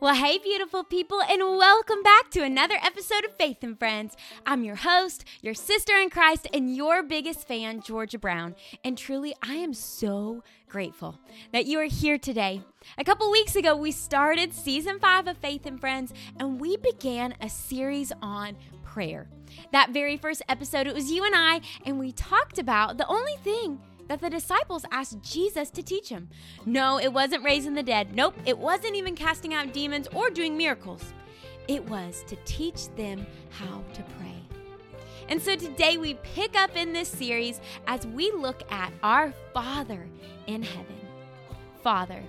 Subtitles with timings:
[0.00, 4.16] Well, hey, beautiful people, and welcome back to another episode of Faith and Friends.
[4.46, 8.54] I'm your host, your sister in Christ, and your biggest fan, Georgia Brown.
[8.82, 11.18] And truly, I am so grateful
[11.52, 12.62] that you are here today.
[12.96, 17.34] A couple weeks ago, we started season five of Faith and Friends, and we began
[17.40, 19.28] a series on prayer.
[19.72, 23.36] That very first episode, it was you and I, and we talked about the only
[23.42, 26.28] thing that the disciples asked Jesus to teach them.
[26.66, 28.14] No, it wasn't raising the dead.
[28.14, 31.12] Nope, it wasn't even casting out demons or doing miracles.
[31.68, 34.34] It was to teach them how to pray.
[35.28, 40.06] And so today we pick up in this series as we look at our Father
[40.46, 40.96] in heaven.
[41.82, 42.22] Father,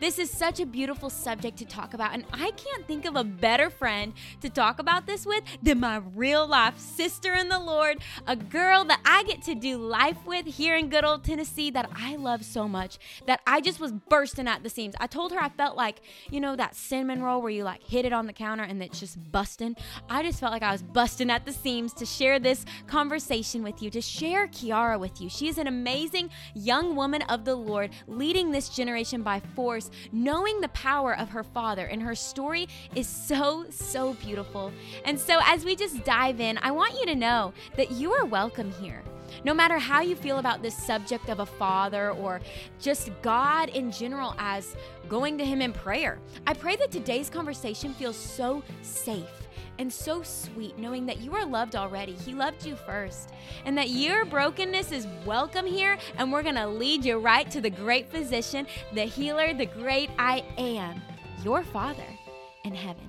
[0.00, 3.24] this is such a beautiful subject to talk about, and I can't think of a
[3.24, 7.98] better friend to talk about this with than my real life sister in the Lord,
[8.26, 11.90] a girl that I get to do life with here in good old Tennessee that
[11.94, 14.94] I love so much that I just was bursting at the seams.
[14.98, 18.04] I told her I felt like, you know, that cinnamon roll where you like hit
[18.04, 19.76] it on the counter and it's just busting.
[20.08, 23.82] I just felt like I was busting at the seams to share this conversation with
[23.82, 25.28] you, to share Chiara with you.
[25.28, 30.60] She is an amazing young woman of the Lord leading this generation by force knowing
[30.60, 31.86] the power of her father.
[31.86, 34.72] And her story is so, so beautiful.
[35.04, 38.24] And so, as we just dive in, I want you to know that you are
[38.24, 39.02] welcome here.
[39.44, 42.40] No matter how you feel about this subject of a father or
[42.80, 44.76] just God in general as
[45.08, 49.39] going to Him in prayer, I pray that today's conversation feels so safe
[49.80, 52.12] and so sweet knowing that you are loved already.
[52.12, 53.30] He loved you first.
[53.64, 55.96] And that your brokenness is welcome here.
[56.18, 60.44] And we're to lead you right to the great physician, the healer, the great I
[60.58, 61.00] am,
[61.42, 62.04] your Father
[62.64, 63.08] in heaven.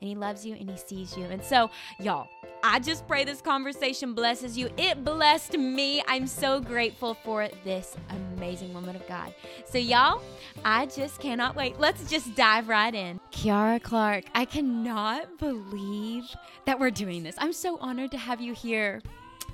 [0.00, 1.22] And He loves you and He sees you.
[1.26, 2.26] And so, y'all,
[2.64, 4.70] I just pray this conversation blesses you.
[4.76, 6.00] It blessed me.
[6.06, 9.34] I'm so grateful for this amazing woman of God.
[9.68, 10.22] So, y'all,
[10.64, 11.80] I just cannot wait.
[11.80, 13.18] Let's just dive right in.
[13.32, 16.24] Chiara Clark, I cannot believe
[16.64, 17.34] that we're doing this.
[17.38, 19.02] I'm so honored to have you here.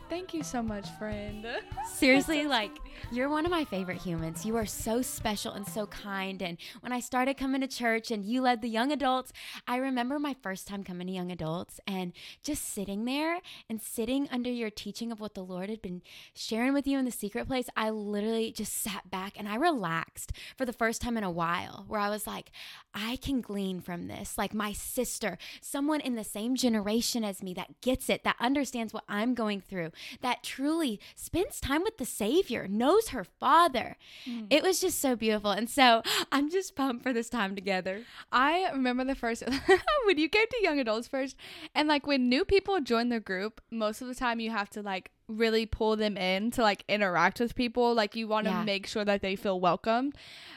[0.09, 1.47] Thank you so much, friend.
[1.87, 2.71] Seriously, like
[3.11, 4.45] you're one of my favorite humans.
[4.45, 6.43] You are so special and so kind.
[6.43, 9.33] And when I started coming to church and you led the young adults,
[9.67, 12.13] I remember my first time coming to young adults and
[12.43, 16.03] just sitting there and sitting under your teaching of what the Lord had been
[16.35, 17.69] sharing with you in the secret place.
[17.77, 21.85] I literally just sat back and I relaxed for the first time in a while,
[21.87, 22.51] where I was like,
[22.95, 24.37] I can glean from this.
[24.37, 28.93] Like my sister, someone in the same generation as me that gets it, that understands
[28.93, 33.97] what I'm going through, that truly spends time with the Savior, knows her Father.
[34.27, 34.47] Mm.
[34.51, 35.51] It was just so beautiful.
[35.51, 38.05] And so I'm just pumped for this time together.
[38.33, 39.43] I remember the first,
[40.05, 41.37] when you came to young adults first,
[41.75, 44.83] and like when new people join the group, most of the time you have to
[44.83, 47.95] like really pull them in to like interact with people.
[47.95, 48.65] Like you want to yeah.
[48.65, 50.13] make sure that they feel welcome.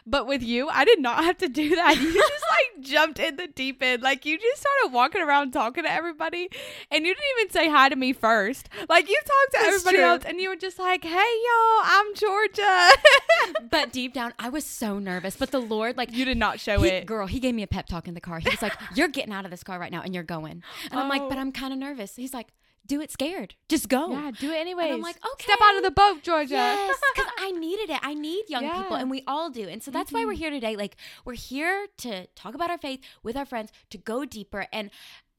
[0.05, 1.97] But with you, I did not have to do that.
[2.01, 4.01] You just like jumped in the deep end.
[4.01, 6.49] Like you just started walking around talking to everybody
[6.89, 8.69] and you didn't even say hi to me first.
[8.89, 10.05] Like you talked to That's everybody true.
[10.05, 12.91] else and you were just like, hey y'all, I'm Georgia.
[13.69, 15.35] but deep down, I was so nervous.
[15.35, 17.05] But the Lord, like You did not show he, it.
[17.05, 18.39] Girl, he gave me a pep talk in the car.
[18.39, 20.63] He was like, You're getting out of this car right now and you're going.
[20.85, 20.99] And oh.
[20.99, 21.41] I'm like, but oh.
[21.41, 22.15] I'm kind of nervous.
[22.15, 22.47] He's like,
[22.85, 23.55] do it scared.
[23.69, 24.11] Just go.
[24.11, 24.91] Yeah, do it anyway.
[24.91, 25.45] I'm like, okay.
[25.45, 26.53] Step out of the boat, Georgia.
[26.53, 27.99] Yes, because I needed it.
[28.01, 28.81] I need young yeah.
[28.81, 29.67] people, and we all do.
[29.67, 30.17] And so that's mm-hmm.
[30.17, 30.41] why we're mm-hmm.
[30.41, 30.75] here today.
[30.75, 34.67] Like, we're here to talk about our faith with our friends, to go deeper.
[34.73, 34.91] And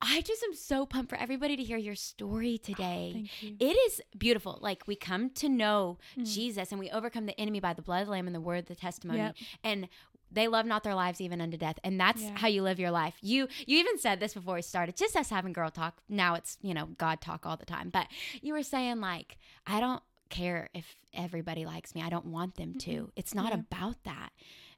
[0.04, 3.12] I just am so pumped for everybody to hear your story today.
[3.14, 3.56] Oh, you.
[3.60, 4.58] It is beautiful.
[4.60, 6.26] Like we come to know mm.
[6.26, 8.58] Jesus and we overcome the enemy by the blood of the lamb and the word
[8.58, 9.20] of the testimony.
[9.20, 9.36] Yep.
[9.62, 9.88] And
[10.32, 11.78] they love not their lives even unto death.
[11.84, 12.36] And that's yeah.
[12.36, 13.14] how you live your life.
[13.20, 16.58] You you even said this before we started just us having girl talk now it's
[16.62, 17.90] you know god talk all the time.
[17.90, 18.06] But
[18.40, 22.02] you were saying like i don't care if everybody likes me.
[22.02, 22.90] I don't want them to.
[22.90, 23.10] Mm-hmm.
[23.16, 23.60] it's not yeah.
[23.60, 24.30] about that.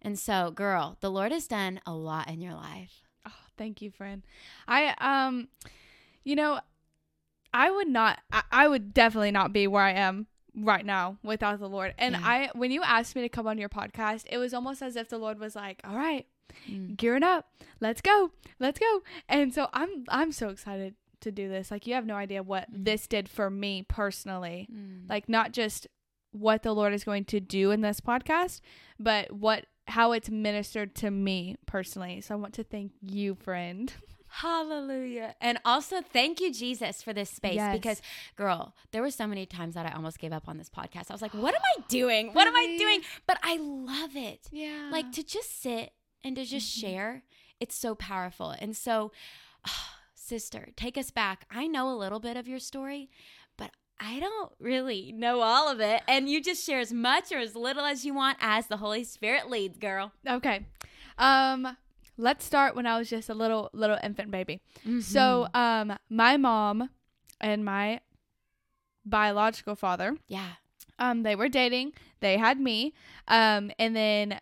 [0.02, 3.02] And so girl the lord has done a lot in your life.
[3.26, 4.22] Oh thank you friend.
[4.66, 5.48] I um
[6.24, 6.60] you know
[7.52, 10.26] i would not I, I would definitely not be where i am
[10.56, 11.94] right now without the Lord.
[11.98, 12.22] And yeah.
[12.22, 15.08] I when you asked me to come on your podcast, it was almost as if
[15.08, 16.26] the Lord was like, "All right,
[16.68, 16.96] mm.
[16.96, 17.48] gearing up.
[17.80, 18.32] Let's go.
[18.58, 21.70] Let's go." And so I'm I'm so excited to do this.
[21.70, 22.84] Like you have no idea what mm.
[22.84, 24.68] this did for me personally.
[24.72, 25.08] Mm.
[25.08, 25.86] Like not just
[26.32, 28.60] what the Lord is going to do in this podcast,
[28.98, 32.20] but what how it's ministered to me personally.
[32.20, 33.92] So I want to thank you, friend.
[34.38, 35.36] Hallelujah.
[35.40, 37.72] And also thank you, Jesus, for this space yes.
[37.72, 38.02] because,
[38.34, 41.08] girl, there were so many times that I almost gave up on this podcast.
[41.08, 42.32] I was like, what am I doing?
[42.32, 43.02] What am I doing?
[43.28, 44.48] But I love it.
[44.50, 44.88] Yeah.
[44.90, 45.92] Like to just sit
[46.24, 46.86] and to just mm-hmm.
[46.86, 47.22] share,
[47.60, 48.50] it's so powerful.
[48.50, 49.12] And so,
[49.68, 49.86] oh,
[50.16, 51.46] sister, take us back.
[51.48, 53.10] I know a little bit of your story,
[53.56, 53.70] but
[54.00, 56.02] I don't really know all of it.
[56.08, 59.04] And you just share as much or as little as you want as the Holy
[59.04, 60.10] Spirit leads, girl.
[60.28, 60.66] Okay.
[61.18, 61.76] Um,
[62.16, 64.60] let's start when I was just a little little infant baby.
[64.80, 65.00] Mm-hmm.
[65.00, 66.90] So, um, my mom
[67.40, 68.00] and my
[69.04, 70.52] biological father, yeah.
[70.98, 71.92] um, they were dating.
[72.20, 72.94] They had me,
[73.28, 74.40] um, and then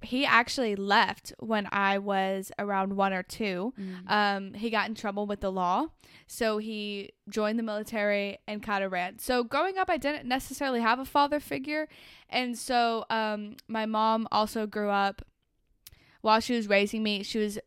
[0.00, 3.74] he actually left when I was around one or two.
[3.78, 4.10] Mm.
[4.10, 5.88] Um, he got in trouble with the law,
[6.26, 9.18] so he joined the military and kind of ran.
[9.18, 11.88] So growing up, I didn't necessarily have a father figure,
[12.28, 15.22] and so um, my mom also grew up.
[16.20, 17.58] While she was raising me, she was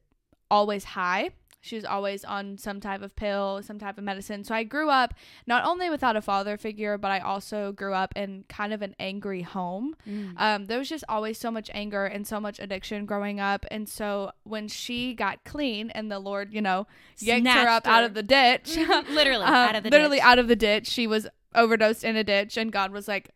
[0.50, 1.32] always high.
[1.64, 4.44] She was always on some type of pill, some type of medicine.
[4.44, 5.14] So I grew up
[5.46, 8.96] not only without a father figure, but I also grew up in kind of an
[9.00, 9.96] angry home.
[10.10, 10.34] Mm.
[10.38, 13.64] Um, there was just always so much anger and so much addiction growing up.
[13.70, 16.88] And so when she got clean and the Lord, you know,
[17.20, 17.92] yanked her up her.
[17.92, 18.76] out of the ditch,
[19.12, 20.26] literally um, out of the literally ditch.
[20.26, 23.30] out of the ditch, she was overdosed in a ditch, and God was like,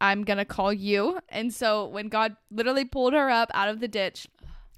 [0.00, 3.88] "I'm gonna call you." And so when God literally pulled her up out of the
[3.88, 4.28] ditch.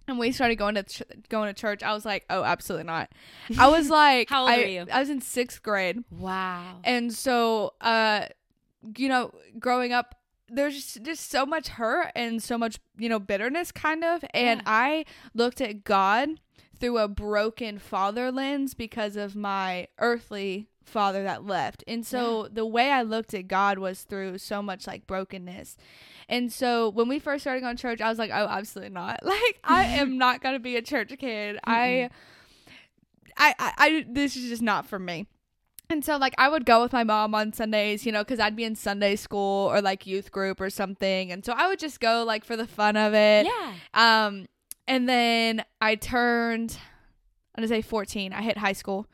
[0.09, 1.83] And we started going to ch- going to church.
[1.83, 3.11] I was like, "Oh, absolutely not."
[3.59, 4.87] I was like, How old I, were you?
[4.91, 6.81] I was in sixth grade, Wow.
[6.83, 8.27] and so, uh,
[8.97, 10.15] you know, growing up,
[10.49, 14.25] there's just, just so much hurt and so much, you know, bitterness kind of.
[14.33, 14.65] And Yeah.
[14.67, 16.41] I looked at God
[16.81, 21.85] through a broken father lens because of my earthly father that left.
[21.87, 25.77] And so the way I looked at God was through so much like brokenness.
[26.29, 29.21] And so when we first started going to church, I was like, oh, absolutely not.
[29.25, 31.59] Like, I am not going to be a church kid.
[31.65, 32.11] I,
[33.37, 35.27] I, I, I, this is just not for me.
[35.91, 38.57] And so, like, I would go with my mom on Sundays, you know, because I'd
[38.57, 41.33] be in Sunday school or like youth group or something.
[41.33, 43.47] And so I would just go, like, for the fun of it.
[43.47, 43.73] yeah.
[43.95, 44.47] Um,
[44.87, 46.77] and then I turned,
[47.55, 48.33] I'm gonna say 14.
[48.35, 49.07] I hit high school.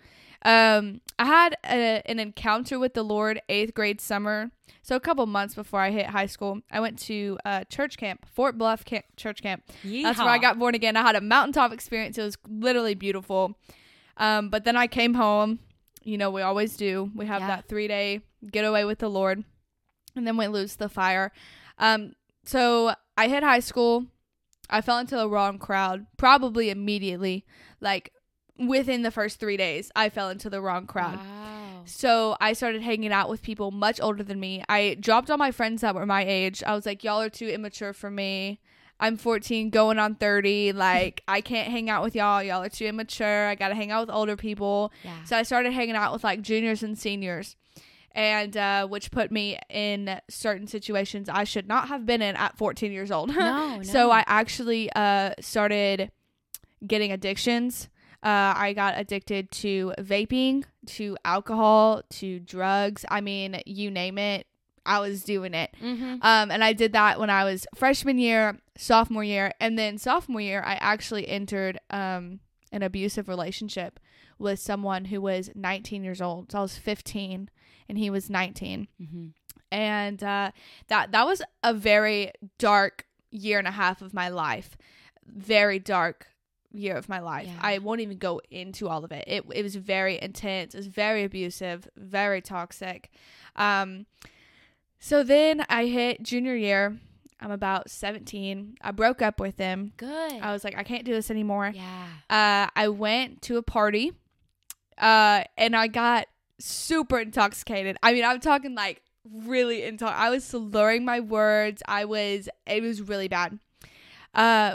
[0.45, 4.51] Um, I had a, an encounter with the Lord eighth grade summer.
[4.83, 8.27] So a couple months before I hit high school, I went to uh, church camp,
[8.27, 9.63] Fort Bluff camp, church camp.
[9.83, 10.97] That's where I got born again.
[10.97, 12.19] I had a mountaintop experience.
[12.19, 13.59] It was literally beautiful.
[14.19, 15.59] Um, but then I came home.
[16.03, 17.11] You know, we always do.
[17.15, 17.47] We have Yeah.
[17.49, 18.21] that three day
[18.53, 19.43] getaway with the Lord,
[20.15, 21.33] and then we lose the fire.
[21.79, 22.13] Um,
[22.45, 24.05] so I hit high school.
[24.69, 27.47] I fell into the wrong crowd, probably immediately.
[27.81, 28.13] Like
[28.59, 31.17] within the first three days, I fell into the wrong crowd.
[31.17, 31.83] Wow.
[31.87, 34.65] So I started hanging out with people much older than me.
[34.69, 36.63] I dropped all my friends that were my age.
[36.67, 38.61] I was like, y'all are too immature for me.
[39.01, 40.73] I'm 14, going on 30.
[40.73, 42.43] Like, I can't hang out with y'all.
[42.43, 43.49] Y'all are too immature.
[43.49, 44.93] I got to hang out with older people.
[45.03, 45.25] Yeah.
[45.25, 47.57] So I started hanging out with like juniors and seniors,
[48.13, 52.57] and uh, which put me in certain situations I should not have been in at
[52.57, 53.31] 14 years old.
[53.35, 54.11] No, So.
[54.13, 56.13] I actually uh, started
[56.87, 57.89] getting addictions.
[58.25, 63.05] Uh, I got addicted to vaping, to alcohol, to drugs.
[63.11, 64.47] I mean, you name it,
[64.87, 65.75] I was doing it.
[65.83, 66.17] Mm-hmm.
[66.23, 70.41] Um, and I did that when I was freshman year, sophomore year, and then sophomore
[70.41, 72.41] year, I actually entered um,
[72.73, 74.01] an abusive relationship
[74.39, 76.51] with someone who was 19 years old.
[76.51, 77.51] So I was 15,
[77.89, 79.27] and he was 19 Mm-hmm.
[79.71, 80.51] and uh,
[80.89, 84.77] that that was a very dark year and a half of my life.
[85.27, 86.29] Very dark
[86.75, 87.47] year of my life.
[87.47, 87.59] Yeah.
[87.61, 89.25] I won't even go into all of it.
[89.27, 90.75] It it was very intense.
[90.75, 93.11] It was very abusive, very toxic.
[93.57, 94.07] Um,
[94.99, 96.99] so then I hit junior year.
[97.41, 98.79] I'm about 17.
[98.81, 99.93] I broke up with him.
[99.97, 100.33] Good.
[100.41, 102.07] I was like, I can't do this anymore yeah.
[102.31, 104.13] uh, I went to a party,
[104.99, 106.27] uh, and I got
[106.59, 107.97] super intoxicated.
[108.03, 110.07] I mean, I'm talking like really into.
[110.07, 111.83] I was slurring my words.
[111.87, 112.49] I was.
[112.67, 113.59] It was really bad.
[114.33, 114.75] Uh,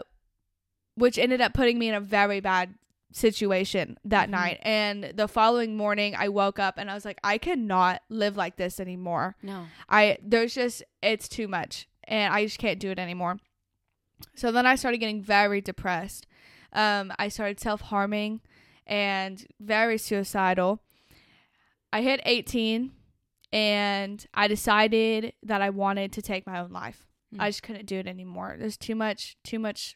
[0.99, 2.75] which ended up putting me in a very bad
[3.11, 4.31] situation that Mhm.
[4.31, 4.59] night.
[4.61, 8.57] And the following morning, I woke up and I was like, I cannot live like
[8.57, 9.35] this anymore.
[9.41, 9.65] No.
[9.87, 13.39] I there's just it's too much and I just can't do it anymore.
[14.35, 16.27] So then I started getting very depressed.
[16.73, 18.41] Um, I started self harming
[18.85, 20.83] and very suicidal.
[21.91, 22.91] I hit 18
[23.51, 27.07] and I decided that I wanted to take my own life.
[27.33, 27.41] Hmm.
[27.41, 28.55] I just couldn't do it anymore.
[28.59, 29.95] There's too much, too much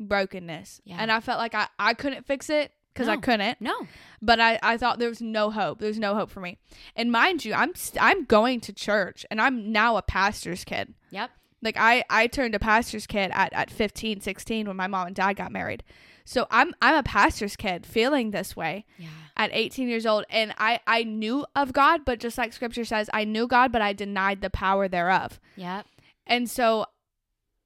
[0.00, 0.80] brokenness.
[0.84, 0.96] Yeah.
[0.98, 3.86] And I felt like I, I couldn't fix it because I couldn't No.
[4.20, 5.78] but I, I thought there was no hope.
[5.78, 6.58] There's no hope for me.
[6.96, 10.94] And mind you, I'm st- I'm going to church and I'm now a pastor's kid.
[11.10, 11.30] Yep.
[11.62, 15.14] Like I I turned a pastor's kid at at 15, 16 when my mom and
[15.16, 15.84] dad got married.
[16.24, 19.08] So I'm I'm a pastor's kid feeling this way Yeah.
[19.36, 23.08] at 18 years old and I I knew of God, but just like scripture says,
[23.12, 25.38] I knew God, but I denied the power thereof.
[25.56, 25.86] Yep.
[26.26, 26.86] And so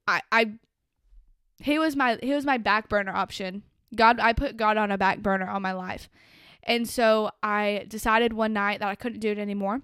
[0.07, 0.51] I I
[1.59, 3.63] he was my he was my back burner option.
[3.95, 6.09] God I put God on a back burner on my life.
[6.63, 9.81] And so I decided one night that I couldn't do it anymore.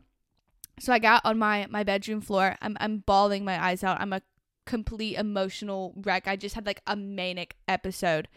[0.80, 2.56] So I got on my my bedroom floor.
[2.62, 4.02] I'm I'm bawling my eyes out.
[4.02, 4.22] I'm a
[4.66, 6.28] complete emotional wreck.
[6.28, 8.28] I just had like a manic episode.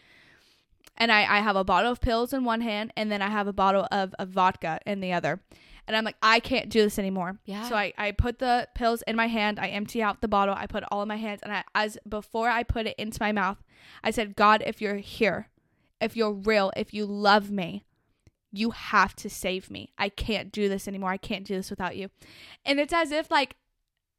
[0.97, 3.49] And I, I have a bottle of pills in one hand and then I have
[3.49, 5.41] a bottle of, of vodka in the other.
[5.87, 7.38] And I'm like, I can't do this anymore.
[7.45, 7.69] Yeah.
[7.69, 10.67] So I, I put the pills in my hand, I empty out the bottle, I
[10.67, 13.33] put it all in my hands, and I as before I put it into my
[13.33, 13.62] mouth,
[14.03, 15.49] I said, God, if you're here,
[16.00, 17.85] if you're real, if you love me,
[18.50, 19.93] you have to save me.
[19.99, 21.11] I can't do this anymore.
[21.11, 22.09] I can't do this without you.
[22.64, 23.57] And it's as if like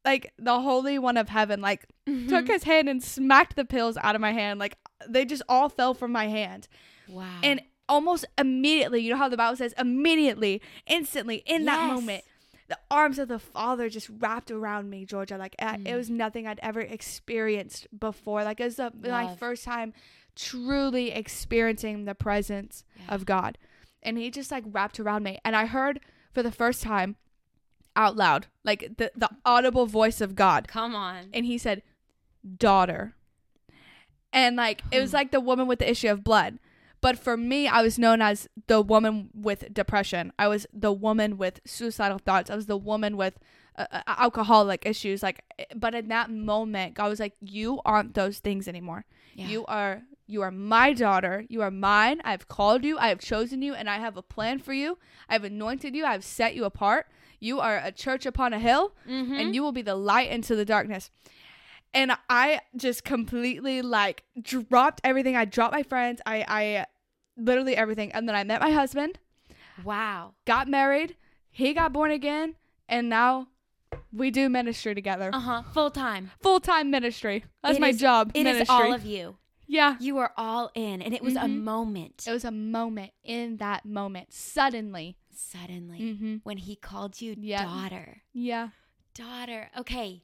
[0.04, 2.28] like the holy one of heaven like Mm-hmm.
[2.28, 5.68] took his hand and smacked the pills out of my hand like they just all
[5.68, 6.68] fell from my hand
[7.08, 7.26] wow.
[7.42, 12.24] and almost immediately you know how the bible says immediately instantly in that moment
[12.68, 15.38] the arms of the father just wrapped around me georgia.
[15.38, 15.86] Like Mm.
[15.86, 18.42] it was nothing i'd ever experienced before.
[18.42, 19.92] Like it was the, my first time
[20.34, 23.14] truly experiencing the presence Yeah.
[23.14, 23.56] of god.
[24.02, 25.38] And he just like wrapped around me.
[25.44, 26.00] And i heard
[26.34, 27.14] for the first time
[27.94, 30.66] out loud like the, the audible voice of god.
[30.66, 31.28] Come on.
[31.32, 31.82] and he said
[32.58, 33.14] daughter.
[34.32, 36.58] And like it was like the woman with the issue of blood
[37.06, 38.36] but for me i was known as
[38.72, 39.14] the woman
[39.48, 43.34] with depression i was the woman with suicidal thoughts i was the woman with
[43.82, 45.38] uh, uh, alcoholic issues like
[45.84, 49.00] but in that moment god was like you aren't those things anymore
[49.34, 49.48] Yeah.
[49.52, 49.94] you are
[50.34, 53.86] you are my daughter you are mine i've called you i have chosen you and
[53.94, 54.88] i have a plan for you
[55.30, 57.02] i've anointed you i've set you apart
[57.48, 59.34] you are a church upon a hill Mm-hmm.
[59.40, 61.04] and you will be the light into the darkness.
[61.94, 64.18] And I just completely like
[64.50, 65.34] dropped everything.
[65.42, 66.20] I dropped my friends.
[66.26, 66.62] I I
[67.36, 68.12] literally everything.
[68.12, 69.18] And then I met my husband,
[69.84, 70.34] wow.
[70.44, 71.16] got married,
[71.50, 72.54] he got born again,
[72.88, 73.48] and now
[74.12, 75.30] we do ministry together.
[75.32, 75.62] Uh huh.
[75.72, 76.30] Full time.
[76.42, 77.44] Full time ministry.
[77.62, 78.30] That's It my is- job.
[78.34, 78.74] It is ministry.
[78.74, 79.36] all of you.
[79.66, 79.96] yeah.
[80.00, 81.62] You are all in, and it was a Mhm.
[81.62, 82.24] moment.
[82.26, 84.32] It was a moment in that moment.
[84.32, 85.16] Suddenly.
[85.38, 86.36] Suddenly, Mm-hmm.
[86.44, 87.64] when he called you Yeah.
[87.64, 88.68] daughter, Yeah.
[89.14, 89.70] daughter.
[89.76, 90.22] Okay.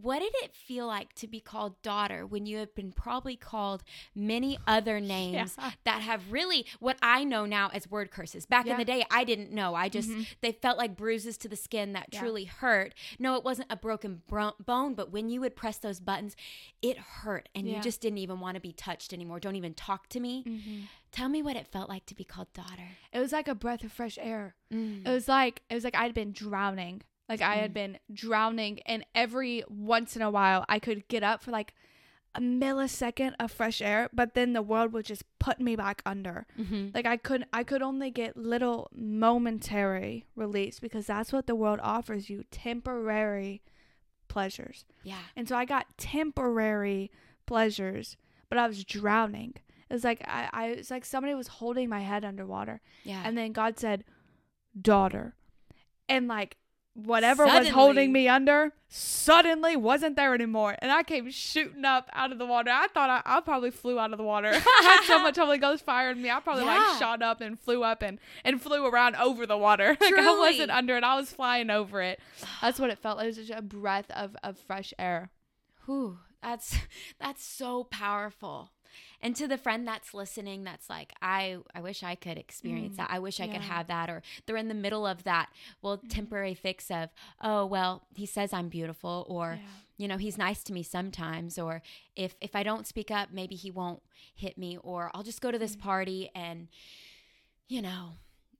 [0.00, 3.82] What did it feel like to be called daughter when you have been probably called
[4.14, 5.70] many other names Yeah.
[5.84, 8.46] that have really what I know now as word curses?
[8.46, 9.74] Back in the day, I didn't know.
[9.74, 10.26] I just, Mhm.
[10.40, 12.20] they felt like bruises to the skin that Yeah.
[12.20, 12.94] truly hurt.
[13.18, 16.36] No, it wasn't a broken bro- bone, but when you would press those buttons,
[16.82, 19.40] it hurt and you just didn't even want to be touched anymore.
[19.40, 20.44] Don't even talk to me.
[20.44, 20.80] Mm-hmm.
[21.10, 22.90] Tell me what it felt like to be called daughter.
[23.12, 24.54] It was like a breath of fresh air.
[24.72, 25.06] Mm.
[25.06, 27.02] It was like it was like I'd been drowning.
[27.28, 27.74] Like I had Mm.
[27.74, 31.74] been drowning and every once in a while I could get up for like
[32.34, 36.46] a millisecond of fresh air, but then the world would just put me back under.
[36.58, 36.94] Mhm.
[36.94, 41.80] Like I could I could only get little momentary release because that's what the world
[41.82, 43.62] offers you, temporary
[44.28, 44.84] pleasures.
[45.02, 45.18] Yeah.
[45.36, 47.10] And so I got temporary
[47.46, 48.16] pleasures,
[48.48, 49.54] but I was drowning.
[49.90, 52.80] It was like I, I it's like somebody was holding my head underwater.
[53.04, 53.22] Yeah.
[53.24, 54.04] And then God said,
[54.80, 55.34] daughter.
[56.08, 56.56] And like
[57.04, 60.76] whatever was holding me under suddenly wasn't there anymore.
[60.80, 62.70] And I came shooting up out of the water.
[62.70, 64.48] I thought I, I probably flew out of the water.
[64.52, 66.30] I had so much Holy Ghost fire in me.
[66.30, 66.76] I probably Yeah.
[66.78, 69.96] like shot up and flew up and, and flew around over the water.
[70.00, 71.04] like I wasn't under it.
[71.04, 72.20] I was flying over it.
[72.60, 73.24] That's what it felt like.
[73.24, 75.30] It was just a breath of, of fresh air.
[75.86, 76.76] Whew, that's
[77.18, 78.70] that's so powerful.
[79.20, 82.98] And to the friend that's listening, that's like, I, I wish I could experience Mm,
[82.98, 83.10] that.
[83.10, 84.08] I wish I could have that.
[84.10, 85.50] Or they're in the middle of that,
[85.82, 89.68] well, temporary fix of, oh, well, he says I'm beautiful, or Yeah.
[89.96, 91.82] you know, he's nice to me sometimes, or
[92.14, 94.02] if if I don't speak up, maybe he won't
[94.34, 95.80] hit me, or I'll just go to this Mm.
[95.80, 96.68] party and,
[97.68, 98.12] you know,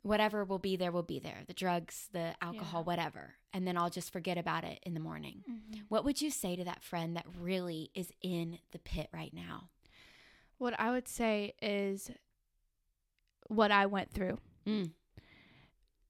[0.03, 1.43] whatever will be there will be there.
[1.47, 2.87] The drugs, the alcohol, Yeah.
[2.87, 5.45] whatever, and then I'll just forget about it in the morning.
[5.89, 9.71] What would you say to that friend that really is in the pit right now?
[10.59, 12.11] What I would say is
[13.47, 14.39] what I went through.
[14.67, 14.91] Mm.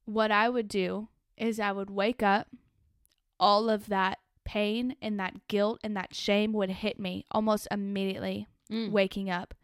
[0.07, 2.49] What I would do is I would wake up,
[3.39, 8.47] all of that pain and that guilt and that shame would hit me almost immediately
[8.71, 8.91] Mm.
[8.91, 9.55] waking up.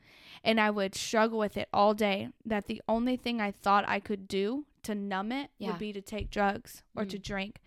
[0.44, 2.28] And I would struggle with it all day.
[2.44, 5.70] That the only thing I thought I could do to numb it Yeah.
[5.70, 7.22] would be to take drugs or to Mm.
[7.22, 7.62] drink.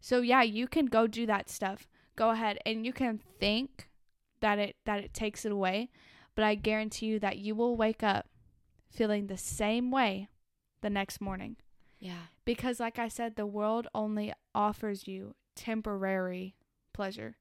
[0.00, 1.88] So yeah, you can go do that stuff.
[2.16, 3.90] Go ahead and you can think
[4.40, 5.90] that it that it takes it away,
[6.34, 8.26] but I guarantee you that you will wake up
[8.88, 10.28] feeling the same way
[10.80, 11.56] the next morning.
[11.98, 12.26] Yeah.
[12.44, 16.56] Because like I said, the world only offers you temporary
[16.92, 17.36] pleasure.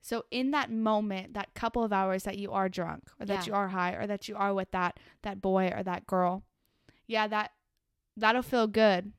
[0.00, 3.46] So in that moment, that couple of hours that you are drunk or that Yeah.
[3.46, 6.44] you are high or that you are with that that boy or that girl,
[7.06, 7.52] yeah, that
[8.16, 9.12] that'll feel good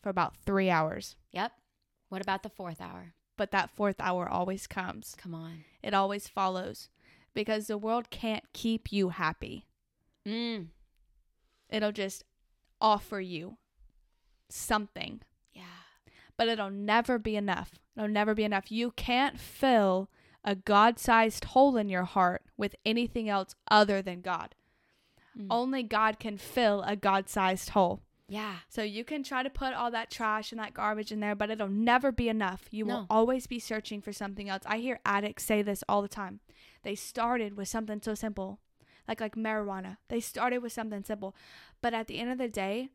[0.00, 1.16] for about 3 hours.
[1.32, 1.52] Yep.
[2.08, 3.14] What about the fourth hour?
[3.36, 5.14] But that fourth hour always comes.
[5.16, 5.64] Come on.
[5.82, 6.88] It always follows
[7.34, 9.66] because the world can't keep you happy.
[10.26, 10.68] Mm.
[11.68, 12.24] It'll just
[12.80, 13.56] offer you
[14.48, 15.20] something
[15.52, 15.62] Yeah.
[16.36, 17.78] but it'll never be enough.
[17.96, 18.70] It'll never be enough.
[18.72, 20.10] You can't fill
[20.44, 24.54] a God sized hole in your heart with anything else other than God.
[25.38, 25.46] Mm.
[25.50, 28.02] Only God can fill a God sized hole.
[28.28, 28.56] Yeah.
[28.68, 31.50] So you can try to put all that trash and that garbage in there, but
[31.50, 32.68] it'll never be enough.
[32.70, 32.94] You No.
[33.00, 34.62] will always be searching for something else.
[34.66, 36.40] I hear addicts say this all the time.
[36.82, 38.60] They started with something so simple,
[39.08, 39.96] like like marijuana.
[40.08, 41.34] They started with something simple,
[41.82, 42.88] but at the end of the day,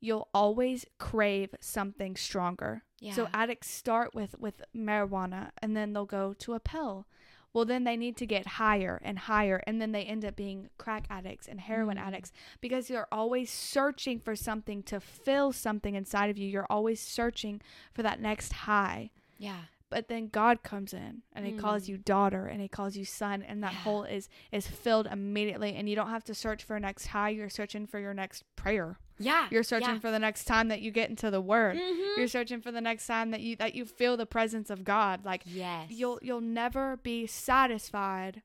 [0.00, 2.82] you'll always crave something stronger.
[3.00, 3.12] Yeah.
[3.14, 7.06] So addicts start with with marijuana and then they'll go to a pill.
[7.54, 10.68] Well, then they need to get higher and higher, and then they end up being
[10.76, 12.06] crack addicts and heroin Mm.
[12.06, 12.30] addicts
[12.60, 16.46] because you're always searching for something to fill something inside of you.
[16.46, 17.62] You're always searching
[17.94, 19.10] for that next high.
[19.38, 19.62] yeah.
[19.90, 21.88] But then God comes in and He calls Mm.
[21.88, 23.78] you daughter and He calls you son, and that Yeah.
[23.80, 25.74] hole is is filled immediately.
[25.74, 27.30] And you don't have to search for a next high.
[27.30, 28.98] You're searching for your next prayer.
[29.18, 29.48] Yeah.
[29.50, 29.98] You're searching yeah.
[30.00, 31.76] for the next time that you get into the Word.
[31.76, 32.16] Mhm.
[32.18, 35.24] You're searching for the next time that you that you feel the presence of God.
[35.24, 35.90] Like Yes.
[35.90, 38.42] you'll you'll never be satisfied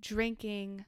[0.00, 0.84] drinking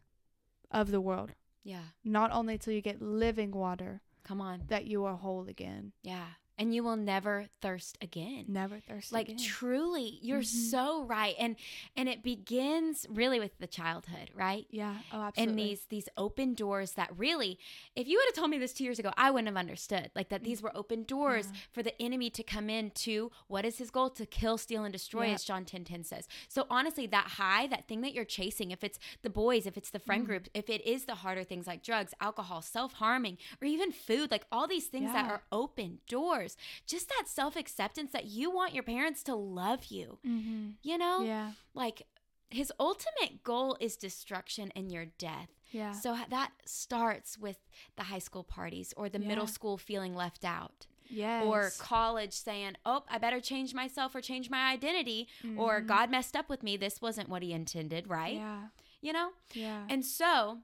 [0.70, 1.32] of the world.
[1.64, 1.82] Yeah.
[2.04, 4.64] Not only till you get living water Come on.
[4.68, 5.92] that you are whole again.
[6.02, 6.26] Yeah.
[6.58, 8.46] And you will never thirst again.
[8.48, 9.38] Never thirst like again.
[9.44, 10.70] truly you're Mhm.
[10.70, 11.56] so right and
[11.96, 14.96] and it begins really with the childhood right yeah.
[15.12, 15.42] Oh, absolutely.
[15.52, 17.58] and these these open doors that really
[17.94, 20.28] if you would have told me this two years ago i wouldn't have understood like
[20.30, 21.58] that these were open doors Yeah.
[21.72, 24.92] for the enemy to come in to what is his goal to kill steal and
[24.92, 25.34] destroy Yeah.
[25.34, 28.82] as john 10 10 says so honestly that high that thing that you're chasing if
[28.82, 30.26] it's the boys if it's the friend Mm.
[30.26, 34.46] group if it is the harder things like drugs alcohol self-harming or even food like
[34.50, 36.45] all these things that are open doors
[36.86, 40.70] just that self-acceptance that you want your parents to love you Mm-hmm.
[40.82, 41.52] you know Yeah.
[41.74, 42.02] like
[42.50, 45.92] his ultimate goal is destruction and your death Yeah.
[45.92, 47.56] so that starts with
[47.96, 51.44] the high school parties or the middle school feeling left out yes.
[51.44, 55.86] or college saying, "Oh, I better change myself or change my identity or Mhm.
[55.86, 56.76] God messed up with me.
[56.76, 58.68] This wasn't what he intended, right?" Yeah.
[59.00, 59.32] You know?
[59.52, 59.84] Yeah.
[59.88, 60.60] And so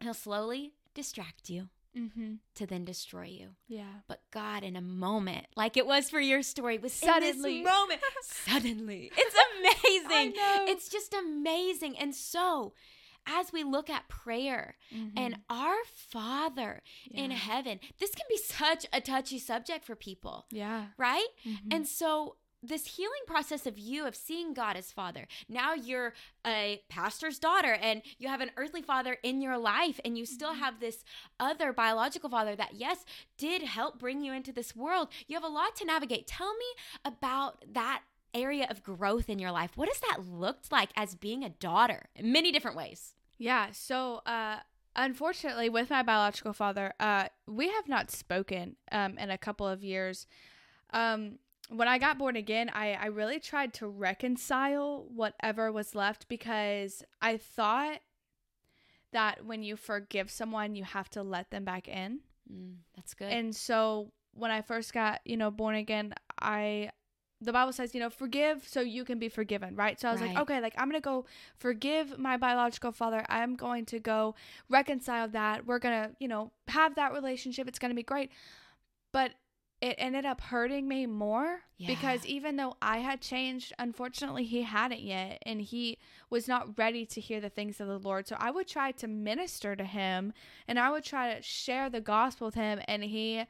[0.00, 2.34] he'll slowly distract you mm-hmm.
[2.56, 3.48] to then destroy you.
[3.68, 4.00] Yeah.
[4.08, 7.58] But God in a moment, like it was for your story, was Suddenly.
[7.58, 8.00] in this moment.
[8.22, 9.12] Suddenly.
[9.16, 10.32] It's amazing.
[10.68, 11.98] It's just amazing.
[11.98, 12.72] And so
[13.26, 14.76] as we look at prayer
[15.16, 17.36] and our Father in Mm-hmm.
[17.50, 20.86] Heaven, this can be such a touchy subject for people, Yeah.
[20.98, 21.28] right?
[21.46, 21.72] Mhm.
[21.74, 25.26] And so this healing process of you of seeing God as father.
[25.48, 26.14] Now you're
[26.46, 30.54] a pastor's daughter and you have an earthly father in your life and you still
[30.54, 31.04] have this
[31.40, 33.04] other biological father that yes
[33.36, 35.08] did help bring you into this world.
[35.26, 36.26] You have a lot to navigate.
[36.26, 36.66] Tell me
[37.04, 38.02] about that
[38.34, 39.72] area of growth in your life.
[39.76, 43.14] What has that looked like as being a daughter in many different ways?
[43.38, 43.68] Yeah.
[43.72, 44.58] So, uh,
[44.94, 49.82] unfortunately, with my biological father, uh, we have not spoken um, in a couple of
[49.82, 50.26] years.
[50.92, 56.28] Um, when I got born again, I, I really tried to reconcile whatever was left
[56.28, 58.00] because I thought
[59.12, 62.20] that when you forgive someone, you have to let them back in.
[62.52, 63.30] Mm, that's good.
[63.30, 66.90] And so when I first got, you know, born again, I
[67.40, 70.00] the Bible says, you know, forgive so you can be forgiven, right?
[70.00, 73.26] So I was like, okay, like I'm going to go forgive my biological father.
[73.28, 74.36] I'm going to go
[74.68, 75.66] reconcile that.
[75.66, 77.66] We're going to, you know, have that relationship.
[77.66, 78.30] It's going to be great.
[79.12, 79.32] But
[79.82, 85.00] it ended up hurting me more because even though I had changed, unfortunately, he hadn't
[85.02, 85.42] yet.
[85.44, 85.98] And he
[86.30, 88.28] was not ready to hear the things of the Lord.
[88.28, 90.32] So I would try to minister to him
[90.68, 92.80] and I would try to share the gospel with him.
[92.86, 93.44] And he.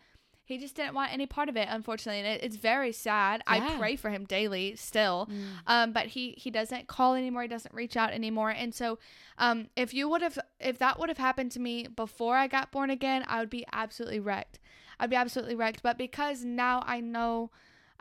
[0.44, 3.42] He just didn't want any part of it, unfortunately, and it, it's very sad.
[3.46, 5.44] I pray for him daily, still, Mm.
[5.68, 7.42] um, but he he doesn't call anymore.
[7.42, 8.50] He doesn't reach out anymore.
[8.50, 8.98] And so,
[9.38, 12.72] um, if you would have, if that would have happened to me before I got
[12.72, 14.58] born again, I would be absolutely wrecked.
[15.02, 15.82] I'd be absolutely wrecked.
[15.82, 17.50] But because now I know,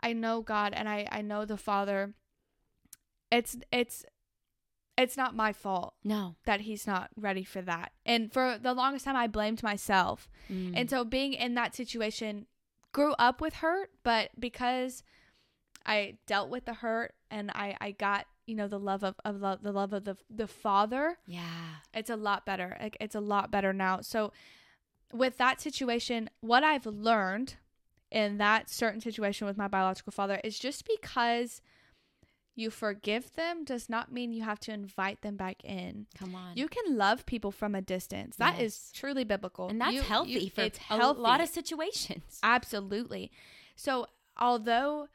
[0.00, 2.14] I know God and I I know the Father.
[3.30, 4.04] It's it's
[4.96, 6.36] it's not my fault No.
[6.44, 7.92] that he's not ready for that.
[8.04, 10.28] And for the longest time, I blamed myself.
[10.50, 10.74] Mm.
[10.76, 12.46] And so being in that situation
[12.92, 15.02] grew up with hurt, but because
[15.86, 19.40] I dealt with the hurt and I, I got, you know, the love of, of
[19.40, 21.80] love, the love of the, the father, yeah.
[21.94, 22.76] it's a lot better.
[22.78, 24.02] Like, it's a lot better now.
[24.02, 24.30] So
[25.12, 27.54] with that situation, what I've learned
[28.10, 31.62] in that certain situation with my biological father is just because
[32.54, 36.06] you forgive them does not mean you have to invite them back in.
[36.18, 36.54] Come on.
[36.54, 38.36] You can love people from a distance.
[38.36, 38.92] That is Yes.
[38.92, 39.68] truly biblical.
[39.68, 41.20] and that's You- healthy you- for it's a healthy.
[41.20, 42.38] lot of situations.
[42.42, 43.32] Absolutely.
[43.74, 45.08] So, although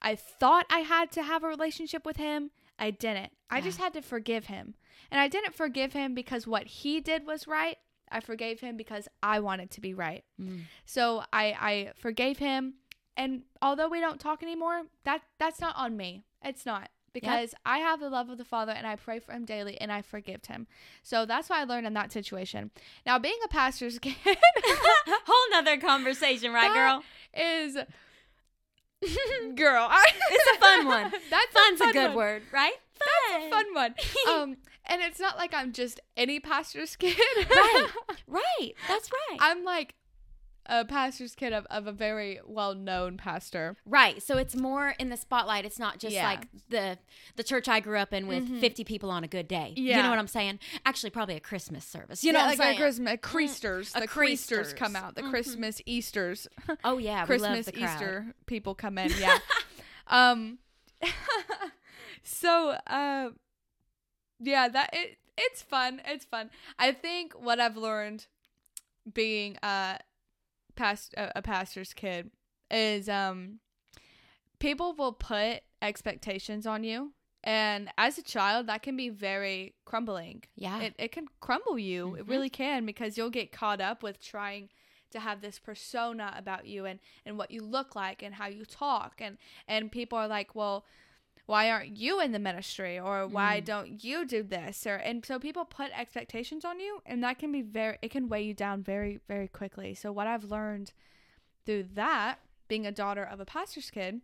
[0.00, 3.32] I thought I had to have a relationship with him, I didn't.
[3.50, 3.64] I Yeah.
[3.64, 4.74] just had to forgive him.
[5.10, 7.76] And I didn't forgive him because what he did was right.
[8.10, 10.24] I forgave him because I wanted to be right.
[10.40, 10.62] Mm.
[10.84, 12.74] So, I I forgave him
[13.16, 16.24] and although we don't talk anymore, that that's not on me.
[16.42, 16.88] It's not.
[17.12, 19.90] because I have the love of the Father and I pray for him daily and
[19.92, 20.66] I forgive him.
[21.02, 22.70] So that's what I learned in that situation.
[23.04, 27.02] Now, being a pastor's kid Whole nother conversation, right, girl?
[27.34, 27.74] is
[29.54, 29.86] girl.
[29.90, 31.12] I, It's a fun one.
[31.30, 32.16] That's Fun's a, a, good one.
[32.16, 32.74] word, right?
[33.00, 33.94] That's a fun one.
[34.28, 37.16] Um, and it's not like I'm just any pastor's kid.
[37.50, 37.86] Right.
[38.26, 38.72] Right.
[38.88, 39.38] That's right.
[39.40, 39.94] I'm like
[40.66, 43.76] a pastor's kid of, of a very well known pastor.
[43.84, 44.22] Right.
[44.22, 45.64] So it's more in the spotlight.
[45.64, 46.26] It's not just Yeah.
[46.26, 46.98] like the
[47.36, 49.72] the church I grew up in with 50 people on a good day.
[49.76, 49.96] Yeah.
[49.96, 50.60] You know what I'm saying?
[50.86, 52.22] Actually, probably a Christmas service.
[52.22, 52.78] You know Yeah, what I'm like saying?
[52.78, 53.96] a Christmas, a Creasters.
[53.96, 55.16] a the Creasters come out.
[55.16, 56.46] The Christmas Easters.
[56.84, 57.94] oh yeah, we Christmas love the crowd.
[57.94, 59.10] Easter people come in.
[59.18, 59.38] Yeah.
[60.06, 60.58] um.
[62.22, 63.30] So, uh,
[64.38, 66.00] yeah, that it it's fun.
[66.06, 66.50] It's fun.
[66.78, 68.26] I think what I've learned
[69.12, 69.98] being a
[70.76, 72.30] past a, a pastor's kid
[72.70, 73.58] is um
[74.58, 80.42] people will put expectations on you and as a child that can be very crumbling
[80.56, 80.80] Yeah.
[80.80, 82.28] it, it can crumble you it Mhm.
[82.30, 84.68] really can because you'll get caught up with trying
[85.10, 88.64] to have this persona about you and and what you look like and how you
[88.64, 90.84] talk and and people are like well
[91.50, 92.98] why aren't you in the ministry?
[92.98, 93.64] Or why Mm.
[93.64, 94.86] don't you do this?
[94.86, 98.28] Or and so people put expectations on you and that can be very it can
[98.28, 99.94] weigh you down very very quickly.
[99.94, 100.92] So what i've learned
[101.66, 104.20] through that being a daughter of a pastor's kid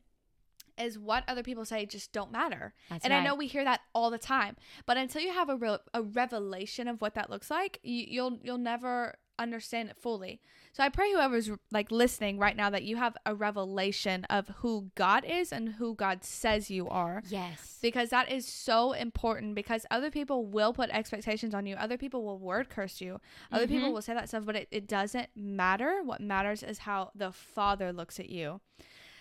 [0.78, 2.74] is what other people say just don't matter.
[2.90, 5.56] That's and I know we hear that all the time, but until you have a
[5.56, 10.40] real a revelation of what that looks like, you, you'll you'll never understand it fully.
[10.72, 14.90] So I pray whoever's like listening right now that you have a revelation of who
[14.94, 17.22] God is and who God says you are.
[17.28, 17.78] Yes.
[17.80, 21.76] Because that is so important because other people will put expectations on you.
[21.76, 23.20] Other people will word curse you.
[23.50, 23.92] Other people Mhm.
[23.94, 26.02] will say that stuff, but it, it doesn't matter.
[26.02, 28.60] What matters is how the Father looks at you.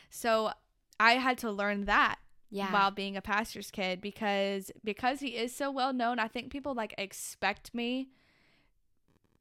[0.10, 0.52] So
[1.00, 2.20] I had to learn that
[2.52, 2.72] Yeah.
[2.72, 6.74] while being a pastor's kid because because he is so well known i think people
[6.76, 8.10] like expect me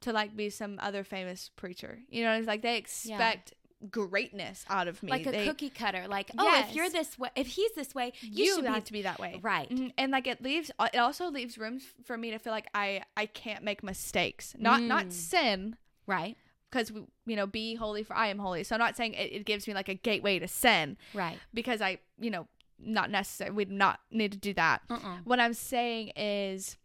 [0.05, 3.53] to like be some other famous preacher you know it's like they expect
[3.90, 6.07] greatness out of me like a They- cookie cutter.
[6.09, 8.81] Like, oh, if you're this way, if he's this way, you, you, should have be
[8.87, 9.69] to be that way right.
[9.69, 9.93] Mhm.
[9.99, 13.27] and like it leaves it also leaves room for me to feel like i i
[13.27, 15.12] can't make mistakes not not Mm.
[15.12, 16.37] sin Right.
[16.71, 19.33] because we you know be holy for i am holy so i'm not saying it,
[19.33, 21.38] it gives me like a gateway to sin Right.
[21.53, 22.47] because i you know
[22.79, 25.19] not necessary we do not need to do that Uh-uh.
[25.25, 26.77] what I'm saying is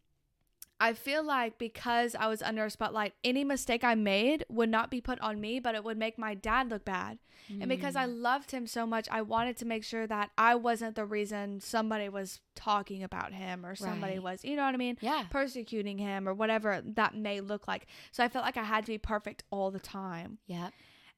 [0.81, 4.89] I feel like because I was under a spotlight, any mistake I made would not
[4.89, 7.19] be put on me, but it would make my dad look bad.
[7.49, 8.21] And because I Mm.
[8.21, 12.07] loved him so much, I wanted to make sure that I wasn't the reason somebody
[12.07, 14.23] was talking about him or somebody Right.
[14.23, 14.97] was, you know what I mean?
[15.01, 15.25] Yeah.
[15.29, 17.87] Persecuting him or whatever that may look like.
[18.11, 20.37] So I felt like I had to be perfect all the time.
[20.47, 20.69] Yeah.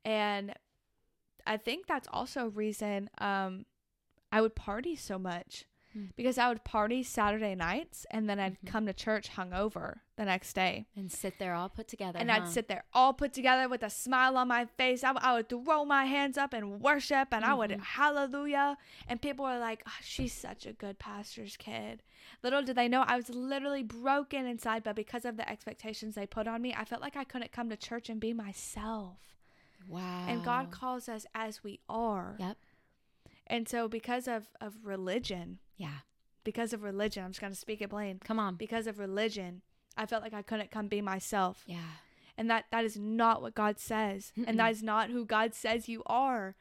[0.05, 0.53] And
[1.45, 3.65] I think that's also a reason um,
[4.31, 6.05] I would party so much Hmm.
[6.15, 8.67] because I would party Saturday nights and then I'd Mhm.
[8.67, 10.85] come to church hungover the next day.
[10.95, 12.17] And sit there all put together.
[12.19, 12.43] And huh?
[12.43, 15.03] I'd sit there all put together with a smile on my face.
[15.03, 17.81] I, would throw my hands up and worship and I would Mhm.
[17.81, 18.77] hallelujah.
[19.07, 22.03] And people were like, "Oh, she's such a good pastor's kid.
[22.43, 26.25] Little did they know I was literally broken inside, but because of the expectations they
[26.27, 29.17] put on me, I felt like I couldn't come to church and be myself.
[29.87, 30.25] Wow.
[30.27, 32.35] And God calls us as we are.
[32.39, 32.57] Yep.
[33.47, 35.99] And so because of, of religion, Yeah.
[36.43, 38.19] because of religion, I'm just gonna speak it plain.
[38.23, 38.55] Come on.
[38.55, 39.61] Because of religion,
[39.97, 41.63] I felt like I couldn't come be myself.
[41.67, 41.91] Yeah.
[42.37, 44.31] And that that is not what God says.
[44.37, 44.45] Mm-mm.
[44.47, 46.55] And that is not who God says you are.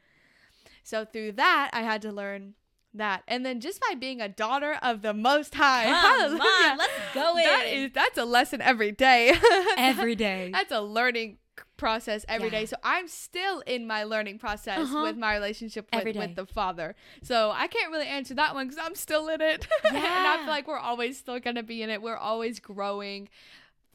[0.82, 2.54] So through that I had to learn
[2.92, 3.22] that.
[3.28, 5.84] And then just by being a daughter of the most high.
[5.84, 7.84] Come on, let's go in.
[7.84, 9.32] is that's a lesson every day.
[9.78, 10.50] Every day.
[10.52, 11.38] That's a learning
[11.80, 12.60] process every day.
[12.60, 12.66] Yeah.
[12.66, 15.02] So I'm still in my learning process Uh-huh.
[15.02, 16.94] with my relationship with, with the Father.
[17.22, 19.66] So I can't really answer that one because I'm still in it.
[19.88, 22.02] and I feel like we're always still going to be in it.
[22.02, 23.28] We're always growing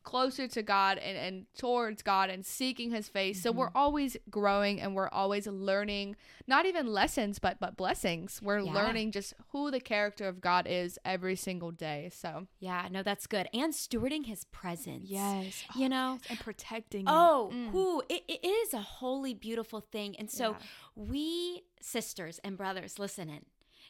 [0.06, 3.42] closer to God and, and towards God and seeking his face.
[3.42, 3.60] So Mm-hmm.
[3.60, 6.16] we're always growing and we're always learning
[6.48, 8.40] not even lessons but but blessings.
[8.42, 8.72] We're Yeah.
[8.72, 12.10] learning just who the character of God is every single day.
[12.14, 12.88] So yeah.
[12.90, 13.50] No, that's good.
[13.54, 15.10] And stewarding his presence.
[15.10, 15.64] yes.
[15.76, 16.20] You know?
[16.30, 17.56] and protecting Oh, it.
[17.56, 17.70] Mm.
[17.72, 20.16] who it, it is a holy, beautiful thing.
[20.18, 20.58] And so Yeah.
[20.96, 23.46] we sisters and brothers, listen in.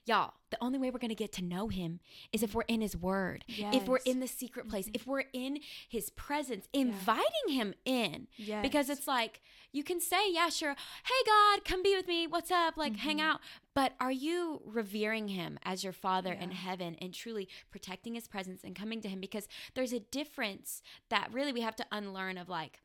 [0.05, 1.99] Y'all, the only way we're going to get to know him
[2.31, 4.09] is if we're in his word, if we're Mm-hmm.
[4.11, 8.27] in the secret place, if we're in his presence, inviting him in.
[8.37, 8.61] Yes.
[8.61, 9.41] Because it's like,
[9.71, 10.75] you can say, yeah, sure.
[10.75, 12.27] Hey, God, come be with me.
[12.27, 12.77] What's up?
[12.77, 13.25] Like, hang Mm-hmm.
[13.27, 13.39] out.
[13.73, 18.63] But are you revering him as your father in heaven and truly protecting his presence
[18.63, 19.19] and coming to him?
[19.19, 22.79] Because there's a difference that really we have to unlearn of like,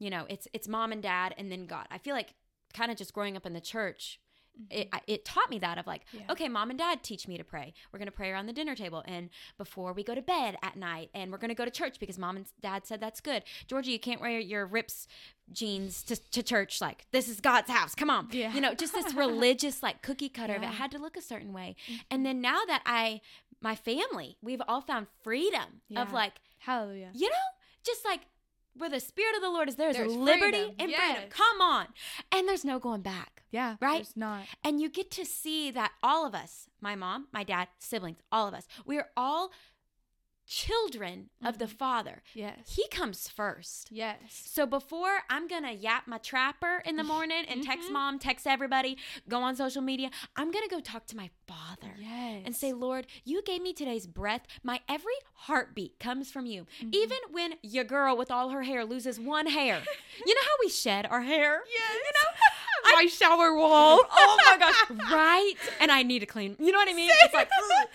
[0.00, 1.86] you know, it's it's mom and dad and then God.
[1.90, 2.34] I feel like
[2.74, 4.20] kind of just growing up in the church,
[4.70, 6.22] it, it taught me that of like, Yeah.
[6.30, 7.72] okay, mom and dad teach me to pray.
[7.92, 10.76] We're going to pray around the dinner table and before we go to bed at
[10.76, 11.10] night.
[11.14, 13.42] And we're going to go to church because mom and dad said that's good.
[13.66, 15.06] Georgia, you can't wear your rips
[15.52, 16.80] jeans to, to church.
[16.80, 17.94] Like, this is God's house.
[17.94, 18.28] Come on.
[18.32, 18.52] Yeah.
[18.52, 20.68] You know, just this religious, like cookie cutter of Yeah.
[20.68, 20.74] Mm-hmm.
[20.76, 21.76] it had to look a certain way.
[22.10, 23.20] And then now that I,
[23.60, 27.10] my family, we've all found freedom of like, Hallelujah.
[27.14, 27.34] you know,
[27.84, 28.20] just like
[28.78, 30.74] where the spirit of the Lord is, there's, There's liberty freedom.
[30.78, 31.12] and Yes.
[31.12, 31.30] freedom.
[31.30, 31.86] Come on.
[32.32, 33.42] And there's no going back.
[33.50, 33.76] Yeah.
[33.80, 33.96] Right?
[33.96, 34.42] There's not.
[34.64, 38.46] And you get to see that all of us, my mom, my dad, siblings, all
[38.48, 39.50] of us, we are all
[40.48, 41.76] children of the Mm-hmm.
[41.76, 42.22] Father.
[42.34, 42.74] Yes.
[42.74, 43.88] He comes first.
[43.92, 44.16] yes.
[44.30, 48.46] So before I'm going to yap my trapper in the morning and text mom, text
[48.46, 48.96] everybody,
[49.28, 51.94] go on social media, I'm going to go talk to my Father.
[52.00, 52.42] Yes.
[52.46, 54.46] And say, Lord, you gave me today's breath.
[54.62, 56.66] My every heartbeat comes from you.
[56.80, 56.90] Mm-hmm.
[56.94, 59.82] Even when your girl with all her hair loses one hair.
[60.26, 61.60] you know how we shed our hair?
[61.70, 61.94] Yes.
[61.94, 62.94] You know?
[62.96, 64.00] my shower wall.
[64.10, 65.12] oh my gosh.
[65.12, 65.52] Right?
[65.80, 66.56] And I need to clean.
[66.58, 67.10] You know what I mean?
[67.22, 67.86] It's like, ugh.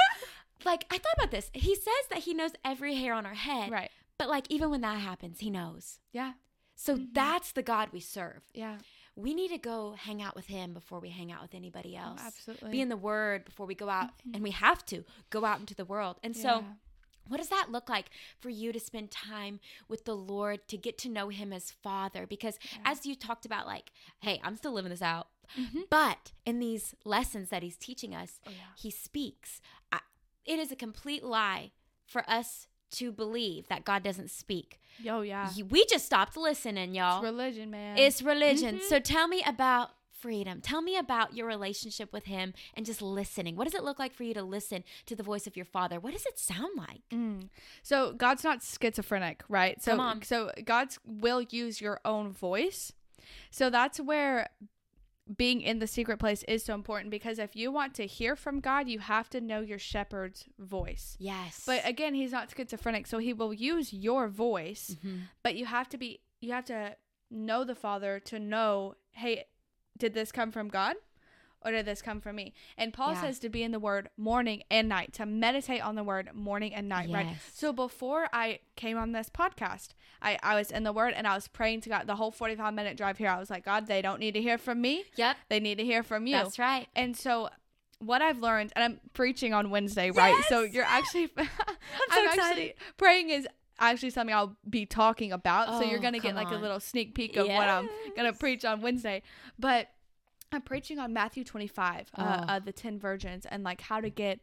[0.65, 1.49] Like I thought about this.
[1.53, 3.71] He says that he knows every hair on our head.
[3.71, 3.89] Right.
[4.17, 5.99] But like even when that happens, he knows.
[6.11, 6.33] Yeah.
[6.75, 7.05] So Mm-hmm.
[7.13, 8.41] that's the God we serve.
[8.53, 8.77] Yeah.
[9.15, 12.19] We need to go hang out with him before we hang out with anybody else.
[12.23, 12.65] Oh, absolutely.
[12.65, 12.71] Mm-hmm.
[12.71, 15.75] Be in the word before we go out and we have to go out into
[15.75, 16.17] the world.
[16.23, 16.65] And so
[17.27, 18.07] what does that look like
[18.39, 22.25] for you to spend time with the Lord to get to know him as father?
[22.25, 25.27] Because as you talked about like, hey, I'm still living this out.
[25.91, 28.57] But in these lessons that he's teaching us, Oh, yeah.
[28.77, 29.61] he speaks.
[29.91, 29.99] I,
[30.45, 31.71] it is a complete lie
[32.05, 34.79] for us to believe that God doesn't speak.
[34.99, 35.49] Yo, yeah.
[35.69, 37.17] We just stopped listening, y'all.
[37.17, 37.97] It's religion, man.
[37.97, 38.77] It's religion.
[38.77, 38.81] Mhm.
[38.83, 40.61] So tell me about freedom.
[40.61, 43.55] Tell me about your relationship with him and just listening.
[43.55, 45.99] What does it look like for you to listen to the voice of your father?
[45.99, 47.01] What does it sound like?
[47.11, 47.49] Mm.
[47.81, 49.81] So God's not schizophrenic, right?
[49.81, 50.21] So Come on.
[50.21, 52.93] so God's will use your own voice.
[53.51, 54.49] So that's where
[55.37, 58.59] being in the secret place is so important because if you want to hear from
[58.59, 61.15] God, you have to know your shepherd's voice.
[61.19, 61.63] Yes.
[61.65, 65.21] But again, he's not schizophrenic, so he will use your voice, Mhm.
[65.41, 66.97] but you have to be you have to
[67.31, 69.45] know the Father to know, hey,
[69.97, 70.97] did this come from God?
[71.65, 72.53] Or did this come from me?
[72.77, 73.21] And Paul Yeah.
[73.21, 76.73] says to be in the word morning and night, to meditate on the word morning
[76.73, 77.35] and night, right?
[77.53, 79.89] So before I came on this podcast,
[80.21, 82.73] I, I was in the word and I was praying to God the whole 45
[82.73, 83.29] minute drive here.
[83.29, 85.03] I was like, God, they don't need to hear from me.
[85.15, 85.37] Yep.
[85.49, 86.35] They need to hear from you.
[86.35, 86.87] That's right.
[86.95, 87.49] And so
[87.99, 90.43] what I've learned, and I'm preaching on Wednesday, right?
[90.49, 92.73] So you're actually, I'm, so actually excited.
[92.97, 93.47] praying is
[93.79, 95.77] actually something I'll be talking about.
[95.79, 98.33] so you're Oh, gonna get come like a little sneak peek of what I'm gonna
[98.33, 99.23] preach on Wednesday.
[99.57, 99.87] But
[100.53, 102.53] I'm preaching on Matthew 25, uh, Oh.
[102.53, 104.39] uh, the 10 virgins, and like how to get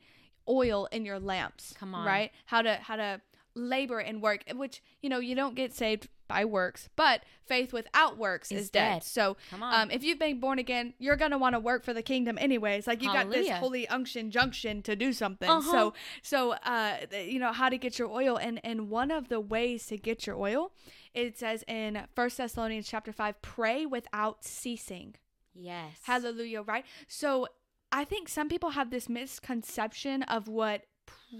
[0.48, 1.74] oil in your lamps.
[1.78, 2.06] Come on.
[2.06, 2.32] right?
[2.46, 3.20] How to how to
[3.54, 8.16] labor and work, which you know you don't get saved by works, but faith without
[8.16, 8.94] works is, Is dead.
[8.94, 9.02] dead.
[9.04, 9.74] So Come on.
[9.74, 12.86] um, if you've been born again, you're gonna want to work for the kingdom anyways.
[12.86, 15.50] Like you got this holy unction junction to do something.
[15.50, 15.70] Uh-huh.
[15.72, 15.92] So
[16.22, 19.86] so uh, you know how to get your oil, and and one of the ways
[19.86, 20.70] to get your oil,
[21.14, 25.16] it says in First Thessalonians chapter five, pray without ceasing.
[25.54, 25.96] Yes.
[26.04, 26.84] Hallelujah, right?
[27.08, 27.46] So
[27.92, 30.82] I think some people have this misconception of what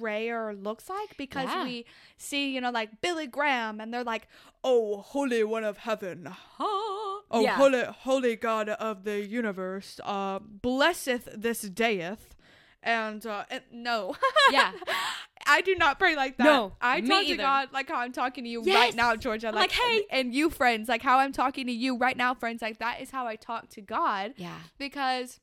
[0.00, 1.64] prayer looks like because Yeah.
[1.64, 4.26] we see, you know, like Billy Graham and they're like,
[4.64, 7.54] "Oh, holy one of heaven, Oh, oh yeah.
[7.56, 12.34] holy holy God of the universe, uh blesseth this dayeth."
[12.82, 14.16] And uh and no.
[14.50, 14.72] Yeah.
[15.50, 16.44] I do not pray like that.
[16.44, 17.36] No, I talk to.
[17.36, 18.74] God like how I'm talking to you Yes.
[18.76, 19.46] right now, Georgia.
[19.48, 19.96] Like, like, hey.
[20.10, 22.62] and, and you friends, like how I'm talking to you right now, friends.
[22.62, 24.58] Like that is how I talk to God Yeah.
[24.78, 25.40] because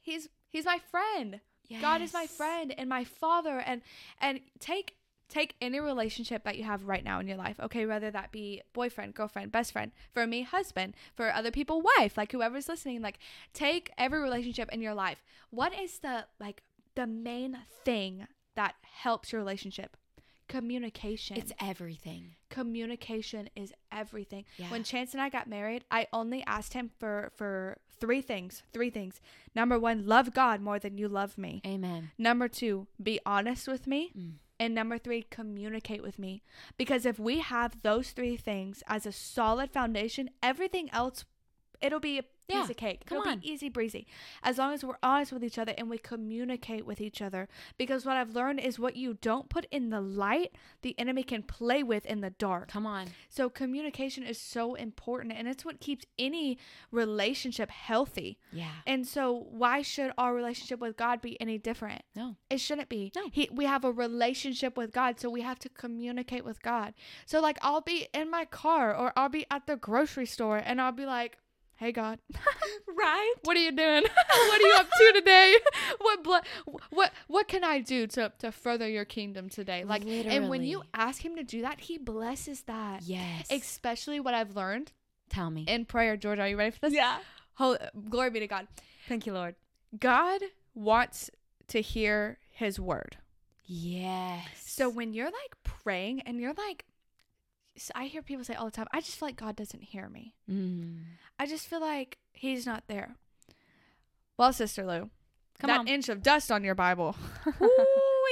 [0.00, 1.40] he's he's my friend.
[1.80, 3.80] God is my friend and my father and
[4.20, 4.96] and take
[5.30, 7.58] take any relationship that you have right now in your life.
[7.58, 12.18] Okay, whether that be boyfriend, girlfriend, best friend, for me husband, for other people wife,
[12.18, 13.18] like whoever's listening, like
[13.54, 15.24] take every relationship in your life.
[15.48, 16.62] What is the like
[16.94, 19.96] the main thing that helps your relationship?
[20.48, 22.34] Communication It's everything.
[22.50, 24.44] communication is everything.
[24.58, 24.70] Yeah.
[24.70, 28.62] When Chance and I got married, I only asked him for for three things.
[28.72, 29.20] Three things.
[29.54, 31.62] Number one, love God more than you love me.
[31.66, 32.10] Amen.
[32.18, 34.12] Number two, be honest with me.
[34.18, 34.32] Mm.
[34.60, 36.42] And number three, communicate with me.
[36.76, 41.24] Because if we have those three things as a solid foundation, everything else,
[41.82, 43.06] it'll be a piece Yeah, of cake.
[43.06, 43.38] come it'll on.
[43.40, 44.06] be easy breezy.
[44.42, 47.48] As long as we're honest with each other and we communicate with each other.
[47.78, 51.42] Because what I've learned is what you don't put in the light, the enemy can
[51.42, 52.68] play with in the dark.
[52.68, 53.08] Come on.
[53.28, 56.58] So communication is so important and it's what keeps any
[56.90, 58.38] relationship healthy.
[58.52, 58.70] Yeah.
[58.86, 62.02] And so why should our relationship with God be any different?
[62.14, 62.36] No.
[62.50, 63.12] It shouldn't be.
[63.16, 63.22] No.
[63.32, 66.94] He, we have a relationship with God, so we have to communicate with God.
[67.26, 70.80] So like I'll be in my car or I'll be at the grocery store and
[70.80, 71.38] I'll be like,
[71.82, 72.20] "Hey God,
[72.96, 73.34] right?
[73.42, 74.02] what are you doing?
[74.48, 75.56] what are you up to today?
[75.98, 80.48] what bl- what what can I do to to further your kingdom today?" Like and
[80.48, 83.02] when you ask him to do that, he blesses that.
[83.02, 83.48] Yes.
[83.50, 84.92] Especially what I've learned
[85.28, 85.64] Tell me.
[85.66, 86.38] in prayer, George.
[86.38, 86.92] Are you ready for this?
[86.94, 87.18] yeah.
[87.54, 88.68] Hol- glory be to God.
[89.08, 89.56] Thank you, Lord.
[89.98, 90.40] God
[90.74, 91.30] wants
[91.68, 93.16] to hear his word.
[93.64, 94.46] Yes.
[94.64, 96.84] So when you're like praying and you're like,
[97.94, 100.34] I hear people say all the time, I just feel like God doesn't hear me.
[100.50, 100.98] Mm.
[101.38, 103.16] I just feel like he's not there.
[104.36, 105.10] Well, Sister Lou,
[105.60, 105.88] Come that on.
[105.88, 107.16] inch of dust on your Bible.
[107.62, 107.68] Ooh,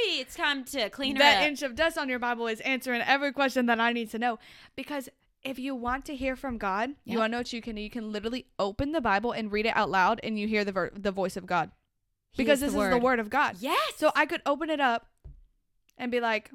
[0.03, 1.49] it's time to clean her that up.
[1.49, 4.39] inch of dust on your Bible is answering every question that I need to know.
[4.77, 5.09] Because
[5.43, 6.97] if you want to hear from God, Yep.
[7.05, 7.83] you want to know what you can do?
[7.83, 10.73] You can literally open the Bible and read it out loud and you hear the
[10.73, 11.71] ver- the voice of God.
[12.33, 13.03] He Because is this the is the word.
[13.03, 13.57] word of God.
[13.61, 13.79] Yes.
[13.97, 15.07] So I could open it up
[15.97, 16.51] and be like,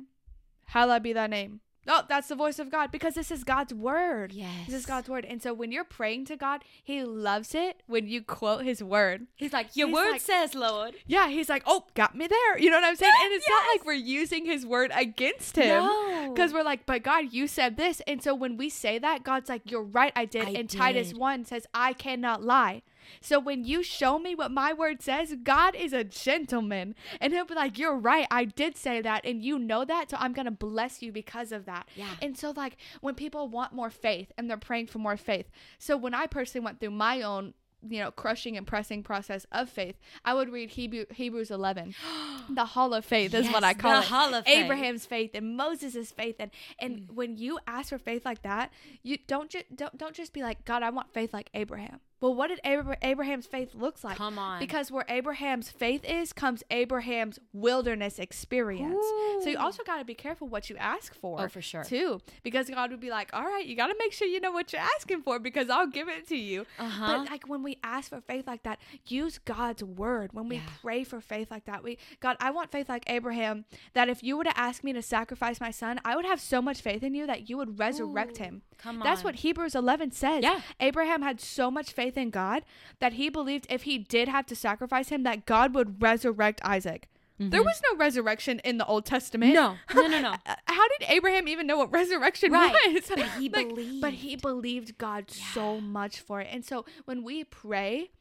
[0.65, 1.61] Hallowed be thy name.
[1.87, 4.31] Oh, that's the voice of God because this is God's word.
[4.33, 4.65] yes.
[4.65, 5.25] This is God's word.
[5.25, 9.27] And so when you're praying to God, He loves it when you quote His word.
[9.35, 10.95] He's like, your He's word like- says, Lord.
[11.05, 12.57] Yeah, He's like, oh, got me there.
[12.57, 13.13] You know what I'm saying?
[13.23, 15.67] And it's not like we're using His word against Him.
[15.83, 16.31] No.
[16.33, 18.01] Because we're like, but God, you said this.
[18.07, 20.47] And so when we say that, God's like, you're right, I did.
[20.47, 22.81] I and Titus 1 says, I cannot lie.
[23.21, 26.95] So when you show me what my word says, God is a gentleman.
[27.19, 29.25] And he'll be like, you're right, I did say that.
[29.25, 30.09] And you know that.
[30.11, 31.87] So I'm going to bless you because of that.
[31.95, 32.09] Yeah.
[32.21, 35.49] And so, like, when people want more faith and they're praying for more faith.
[35.77, 37.53] So when I personally went through my own,
[37.87, 41.93] you know, crushing and pressing process of faith, I would read Hebrew, Hebrews 11.
[42.49, 44.05] the hall of faith is what I Yes, call the it.
[44.05, 44.65] hall of faith.
[44.65, 47.11] Abraham's faith and moses's faith and and mm.
[47.13, 48.71] when you ask for faith like that,
[49.03, 51.99] you don't just don't don't just be like, God, I want faith like Abraham.
[52.25, 54.17] Well, what did Abra- Abraham's faith looks like?
[54.17, 54.59] Come on.
[54.59, 59.05] Because where Abraham's faith is comes Abraham's wilderness experience.
[59.43, 61.39] So you also got to be careful what you ask for.
[61.39, 61.83] Oh, for sure.
[61.83, 64.51] Too, because God would be like, "All right, you got to make sure you know
[64.51, 67.05] what you're asking for because I'll give it to you." Uh-huh.
[67.05, 70.33] But like when we ask for faith like that, use God's word.
[70.33, 70.61] When we Yeah.
[70.81, 74.35] pray for faith like that, we God, I want faith like Abraham that if you
[74.35, 77.13] were to ask me to sacrifice my son, I would have so much faith in
[77.13, 78.61] you that you would resurrect Ooh, him.
[78.79, 79.03] Come on.
[79.03, 80.43] That's what Hebrews 11 says.
[80.43, 80.61] Yeah.
[80.79, 82.63] Abraham had so much faith in God
[82.99, 87.07] that he believed if he did have to sacrifice him that God would resurrect Isaac.
[87.37, 89.57] There was no resurrection in the Old Testament.
[89.57, 89.97] Mm-hmm.
[89.97, 90.29] No, no, no, no.
[90.45, 92.73] Uh, How did Abraham even know what resurrection Right.
[92.93, 93.03] was?
[93.09, 93.49] But he
[94.01, 96.47] But he believed God so much for it.
[96.49, 98.11] And so when we pray,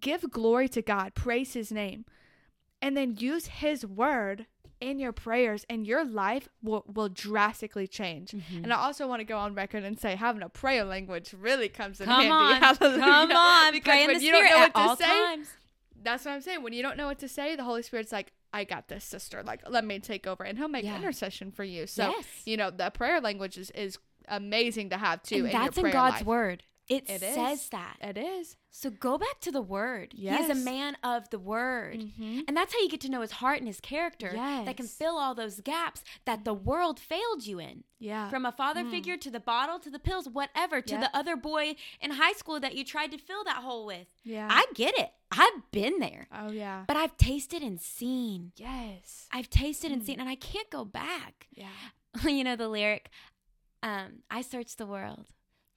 [0.00, 2.04] give glory to God, praise his name,
[2.80, 4.46] and then use his word
[4.82, 8.32] in your prayers and your life will, will drastically change.
[8.32, 8.64] Mm-hmm.
[8.64, 11.68] And I also want to go on record and say having a prayer language really
[11.68, 12.30] comes in Come handy.
[12.66, 12.76] on.
[12.78, 13.00] Hallelujah.
[13.00, 13.72] Come on.
[13.72, 15.48] Because Pray when the you don't know at what to say, times.
[16.02, 16.62] that's what I'm saying.
[16.62, 19.42] When you don't know what to say, the Holy Spirit's like, I got this, sister.
[19.42, 20.42] Like, let me take over.
[20.44, 20.96] And he'll make Yeah.
[20.96, 21.86] intercession for you.
[21.86, 22.26] So, Yes.
[22.44, 25.36] you know, the prayer language is, is amazing to have too.
[25.36, 26.24] And in that's in God's life.
[26.26, 26.62] word.
[26.96, 27.68] It, It says is.
[27.70, 27.96] that.
[28.00, 28.56] It is.
[28.70, 30.12] So go back to the word.
[30.16, 31.98] He is a man of the word.
[32.00, 32.44] Mhm.
[32.48, 35.18] And that's how you get to know his heart and his character that can fill
[35.18, 37.84] all those gaps that the world failed you in.
[37.98, 38.30] Yeah.
[38.30, 41.00] From a father figure to the bottle to the pills, whatever, to Yep.
[41.00, 44.08] the other boy in high school that you tried to fill that hole with.
[44.24, 44.48] yeah.
[44.50, 45.12] I get it.
[45.30, 46.26] I've been there.
[46.32, 46.84] oh yeah.
[46.86, 48.52] But I've tasted and seen.
[48.56, 49.28] yes.
[49.30, 51.48] I've tasted and seen, and I can't go back.
[51.54, 51.68] Yeah.
[52.26, 53.10] you know the lyric,
[53.82, 55.26] um, I searched the world,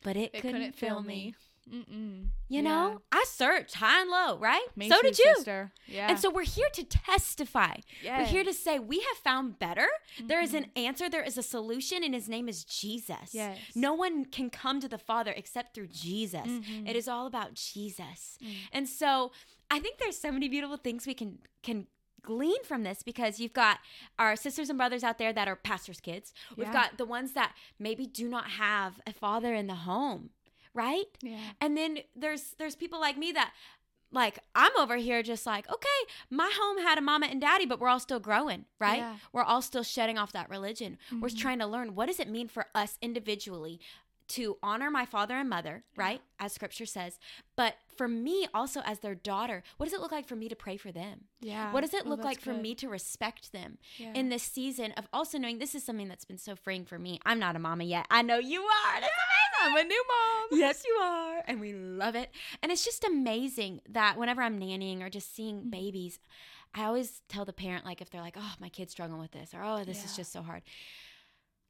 [0.06, 1.34] but it, It couldn't, fill me.
[1.70, 2.28] Mm-mm.
[2.48, 2.62] You Yeah.
[2.62, 4.68] know, I searched high and low, right?
[4.76, 5.34] Me so too, did you.
[5.36, 5.74] Sister.
[5.88, 6.10] Yeah.
[6.10, 7.78] And so we're here to testify.
[8.04, 9.88] We're here to say we have found better.
[10.24, 13.34] There is an answer, there is a solution, and his name is Jesus.
[13.34, 13.58] Yes.
[13.74, 16.46] No one can come to the Father except through Jesus.
[16.48, 16.88] Mhm.
[16.88, 18.38] It is all about Jesus.
[18.44, 18.56] Mm.
[18.72, 19.32] And so
[19.72, 21.88] I think there's so many beautiful things we can can
[22.26, 23.80] glean from this because you've got
[24.20, 26.34] our sisters and brothers out there that are pastors' kids.
[26.58, 26.74] We've Yeah.
[26.74, 30.32] got the ones that maybe do not have a father in the home,
[30.74, 31.06] right?
[31.22, 31.40] Yeah.
[31.62, 33.54] And then there's there's people like me that
[34.12, 37.80] like I'm over here just like, okay, my home had a mama and daddy, but
[37.82, 39.00] we're all still growing, right?
[39.00, 39.16] Yeah.
[39.34, 40.98] We're all still shedding off that religion.
[41.12, 41.38] We're Mhm.
[41.40, 43.80] trying to learn what does it mean for us individually
[44.30, 46.22] to honor my father and mother, right?
[46.40, 47.20] As scripture says.
[47.56, 50.56] But for me also as their daughter, what does it look like for me to
[50.56, 51.26] pray for them?
[51.42, 51.72] Yeah.
[51.72, 54.14] What does it Oh, look that's like for me to respect them Yeah.
[54.16, 57.20] in this season of also knowing this is something that's been so freeing for me.
[57.26, 58.06] I'm not a mama yet.
[58.10, 59.00] I know you are.
[59.02, 59.14] That's
[59.62, 60.60] I'm a new mom.
[60.60, 61.42] yes, you are.
[61.48, 62.30] And we love it.
[62.62, 65.70] And it's just amazing that whenever I'm nannying or just seeing Mm-hmm.
[65.70, 66.20] babies,
[66.74, 69.54] I always tell the parent, like, if they're like, oh, my kid's struggling with this,
[69.54, 70.62] or oh, this is just so hard.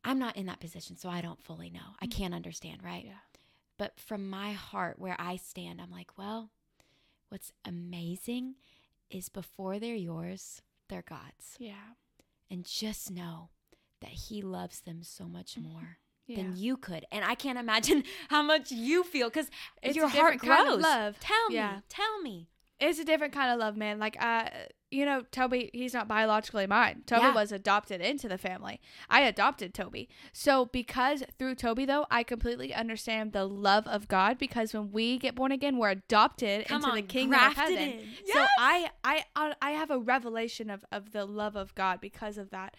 [0.06, 1.96] I'm not in that position, so I don't fully know.
[2.02, 3.00] I can't understand, right?
[3.04, 3.08] Mm-hmm.
[3.10, 3.40] Yeah.
[3.78, 6.52] But from my heart, where I stand, I'm like, well,
[7.30, 8.56] what's amazing
[9.10, 11.56] is before they're yours, they're God's.
[11.60, 11.74] Yeah.
[12.50, 13.50] And just know
[14.02, 15.70] that He loves them so much Mm-hmm.
[15.70, 15.98] more.
[16.28, 16.38] Yeah.
[16.38, 17.06] than you could.
[17.12, 19.48] And I can't imagine how much you feel because
[19.84, 20.76] your a heart different kind grows.
[20.78, 21.20] of love.
[21.20, 22.50] Tell me, tell me.
[22.80, 24.00] It's a different kind of love, man.
[24.00, 24.50] Like, uh,
[24.96, 27.04] you know, Toby, he's not biologically mine.
[27.06, 27.34] Toby Yeah.
[27.36, 28.80] was adopted into the family.
[29.10, 30.08] I adopted Toby.
[30.34, 35.18] So, because through Toby, though, I completely understand the love of God because when we
[35.18, 37.78] get born again, we're adopted Come into on, the kingdom of heaven.
[37.78, 38.00] in.
[38.26, 38.50] So, Yes.
[38.60, 42.50] I, I, I I have a revelation of, of the love of God because of
[42.52, 42.76] that.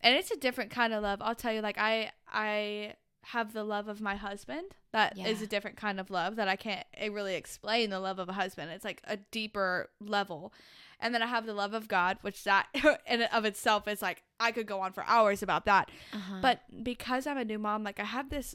[0.00, 1.20] And it's a different kind of love.
[1.20, 2.94] I'll tell you, like, I, I,
[3.32, 4.74] have the love of my husband.
[4.92, 5.44] That is Yeah.
[5.44, 8.32] a different kind of love that i can't eh, really explain the love of a
[8.32, 8.70] husband.
[8.70, 10.52] It's like a deeper level.
[11.00, 14.00] And then i have the love of god which that in and of itself is
[14.02, 15.90] like i could go on for hours about that.
[16.12, 16.38] Uh-huh.
[16.42, 18.54] but because i'm a new mom like i have this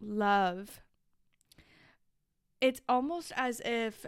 [0.00, 0.80] love.
[2.60, 4.04] It's almost as if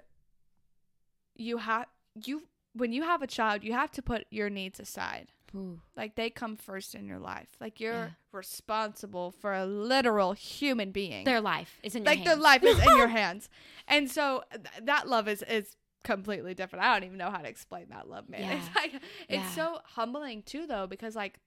[1.35, 1.87] you have
[2.27, 2.43] you
[2.75, 5.81] when you have a child you have to put your needs aside Ooh.
[5.97, 8.09] like they come first in your life like you're Yeah.
[8.33, 12.79] responsible for a literal human being their life is in your like their life is
[12.79, 13.49] in your hands
[13.89, 17.49] and so th- that love is is completely different i don't even know how to
[17.49, 18.57] explain that love man Yeah.
[18.57, 19.51] it's like it's Yeah.
[19.51, 21.39] so humbling too though because like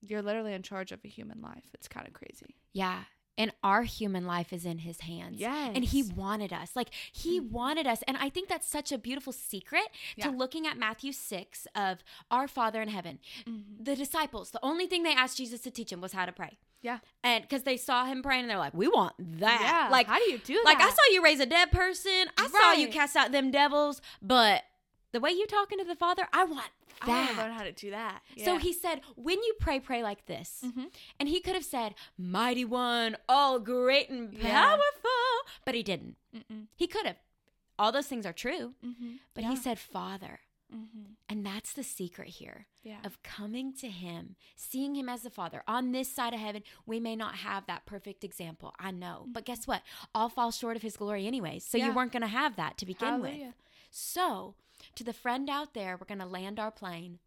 [0.00, 3.04] you're literally in charge of a human life it's kind of crazy Yeah.
[3.36, 5.40] And our human life is in his hands.
[5.40, 6.70] yes And he wanted us.
[6.76, 8.02] Like he wanted us.
[8.06, 10.26] And I think that's such a beautiful secret Yeah.
[10.26, 13.18] to looking at Matthew 6 of our Father in heaven.
[13.44, 13.84] Mhm.
[13.84, 16.58] The disciples, the only thing they asked Jesus to teach them was how to pray.
[16.80, 16.98] Yeah.
[17.22, 19.60] And because they saw him praying and they're like, we want that.
[19.60, 20.64] yeah Like, how do you do that?
[20.64, 22.26] like I saw you raise a dead person.
[22.38, 24.00] I saw you cast out them devils.
[24.20, 24.62] But
[25.14, 26.66] the way you talking to the Father, I want
[27.00, 27.08] that.
[27.08, 30.02] i want to learn how to do that So he said, when you pray, pray
[30.02, 30.62] like this.
[30.64, 30.86] Mhm.
[31.18, 34.52] And he could have said, Mighty One, all great and Yeah.
[34.60, 35.34] powerful.
[35.64, 36.16] But he didn't.
[36.34, 36.66] Mm-mm.
[36.76, 37.16] He could have.
[37.78, 38.74] All those things are true.
[38.84, 39.18] Mhm.
[39.34, 39.50] But Yeah.
[39.50, 40.40] he said, Father.
[40.74, 41.16] Mhm.
[41.28, 45.62] And that's the secret here yeah of coming to him, seeing him as the Father.
[45.68, 48.74] On this side of heaven, we may not have that perfect example.
[48.78, 49.26] I know.
[49.28, 49.82] But guess what?
[50.14, 51.64] All fall short of his glory, anyways.
[51.64, 51.86] So Yeah.
[51.88, 53.54] you weren't going to have that to begin with.
[53.90, 54.56] So,
[54.94, 57.18] to the friend out there, we're going to land our plane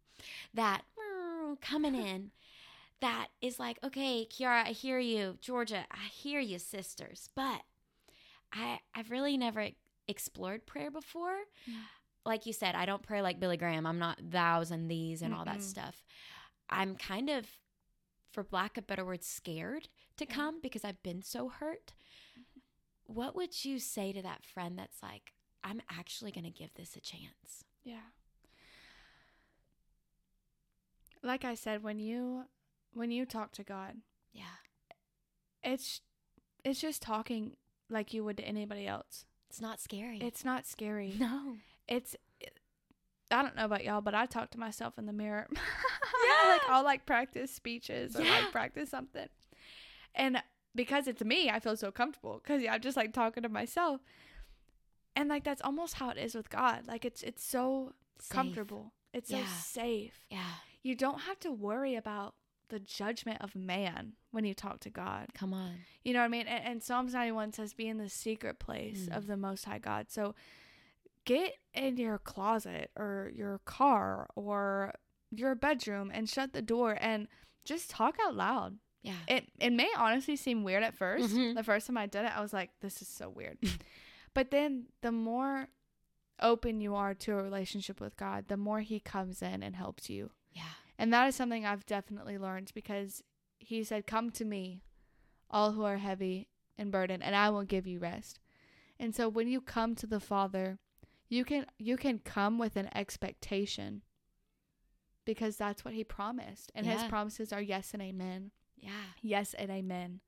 [0.54, 0.82] that
[1.60, 2.30] coming in
[3.00, 5.38] that is like, okay, Chiara, I hear you.
[5.40, 7.28] Georgia, I hear you, sisters.
[7.34, 7.62] But
[8.52, 9.68] I I've really never
[10.08, 11.36] explored prayer before.
[11.70, 11.74] Mm.
[12.26, 13.86] Like you said, I don't pray like Billy Graham.
[13.86, 16.02] I'm not thous and these and all that stuff.
[16.68, 17.46] I'm kind of
[18.32, 19.88] for lack of better words scared
[20.18, 20.34] to Yeah.
[20.34, 21.92] come because I've been so hurt.
[23.06, 25.32] What would you say to that friend that's like,
[25.68, 27.64] I'm actually going to give this a chance?
[27.84, 27.96] Yeah.
[31.22, 32.44] Like I said, when you
[32.92, 33.96] when you talk to God,
[34.32, 34.44] Yeah.
[35.62, 36.00] it's
[36.64, 37.56] it's just talking
[37.90, 39.24] like you would to anybody else.
[39.50, 40.18] It's not scary.
[40.20, 41.14] It's not scary.
[41.18, 41.56] no.
[41.88, 42.14] It's
[43.30, 45.48] I don't know about y'all, but I talk to myself in the mirror.
[46.26, 46.48] Yeah.
[46.50, 48.30] like I'll like practice speeches or Yeah.
[48.30, 49.28] like practice something.
[50.14, 50.42] And
[50.74, 54.00] because it's me, I feel so comfortable cuz I'm just like talking to myself.
[55.18, 56.86] And like that's almost how it is with God.
[56.86, 58.30] Like it's it's so Safe.
[58.30, 58.92] comfortable.
[59.12, 59.44] It's Yeah.
[59.46, 60.20] so safe.
[60.30, 60.44] Yeah.
[60.82, 62.34] You don't have to worry about
[62.68, 65.28] the judgment of man when you talk to God.
[65.34, 65.76] Come on.
[66.04, 66.46] You know what I mean?
[66.46, 69.16] And, and Psalms 91 says, be in the secret place Mm.
[69.16, 70.10] of the Most High God.
[70.10, 70.34] So
[71.24, 74.94] get in your closet or your car or
[75.30, 77.26] your bedroom and shut the door and
[77.64, 78.78] just talk out loud.
[79.02, 79.14] Yeah.
[79.26, 81.54] It, it may honestly seem weird at 1st Mhm.
[81.54, 83.58] The first time I did it, I was like, this is so weird.
[84.38, 85.66] but then the more
[86.40, 90.08] open you are to a relationship with God, the more He comes in and helps
[90.08, 90.30] you.
[90.52, 90.62] Yeah.
[90.96, 93.24] And that is something I've definitely learned because
[93.58, 94.84] he said, Come to me,
[95.50, 96.46] all who are heavy
[96.78, 98.38] and burdened, and I will give you rest.
[99.00, 100.78] And so when you come to the Father,
[101.28, 104.02] you can you can come with an expectation
[105.24, 106.70] because that's what he promised.
[106.76, 108.52] And his promises are yes and amen.
[108.76, 108.90] Yeah.
[109.20, 110.20] Yes and amen.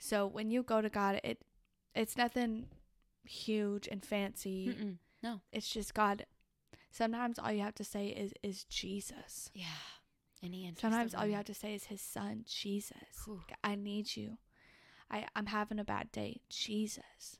[0.00, 1.44] So when you go to God, it
[1.94, 2.66] it's nothing
[3.24, 4.68] huge and fancy.
[4.68, 4.96] Mm-mm.
[5.22, 5.40] No.
[5.52, 6.26] It's just God.
[6.90, 9.50] Sometimes all you have to say is is Jesus.
[9.54, 9.64] Yeah.
[10.42, 12.96] And he Sometimes all you have to say is his son, Jesus.
[13.24, 13.42] Whew.
[13.62, 14.38] I need you.
[15.08, 16.40] I, I'm having a bad day.
[16.48, 17.38] Jesus.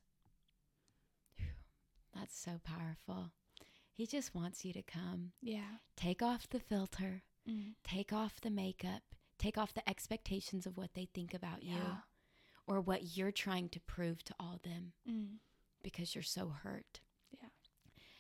[2.15, 3.33] That's so powerful.
[3.95, 5.33] He just wants you to come.
[5.43, 5.79] Yeah.
[5.97, 7.23] Take off the filter.
[7.49, 7.75] Mm.
[7.83, 9.03] Take off the makeup.
[9.39, 11.79] Take off the expectations of what they think about you
[12.67, 15.39] or what you're trying to prove to all them Mm.
[15.83, 17.01] Because you're so hurt.
[17.41, 17.49] Yeah.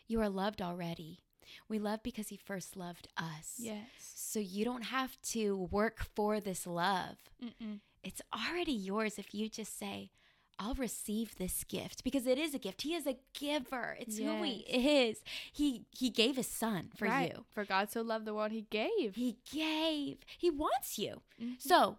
[0.06, 1.20] You are loved already.
[1.68, 3.54] We love because he first loved us.
[3.58, 3.80] Yes.
[3.98, 7.16] So you don't have to work for this love.
[7.44, 7.80] Mm-mm.
[8.02, 10.10] It's already yours if you just say,
[10.58, 12.82] I'll receive this gift because it is a gift.
[12.82, 13.96] He is a giver.
[13.98, 15.22] It's who he is.
[15.52, 17.32] He he gave his son for Right.
[17.36, 17.44] you.
[17.52, 19.16] For God so loved the world, he gave.
[19.16, 20.18] He gave.
[20.38, 21.22] He wants you.
[21.40, 21.60] Mhm.
[21.60, 21.98] So,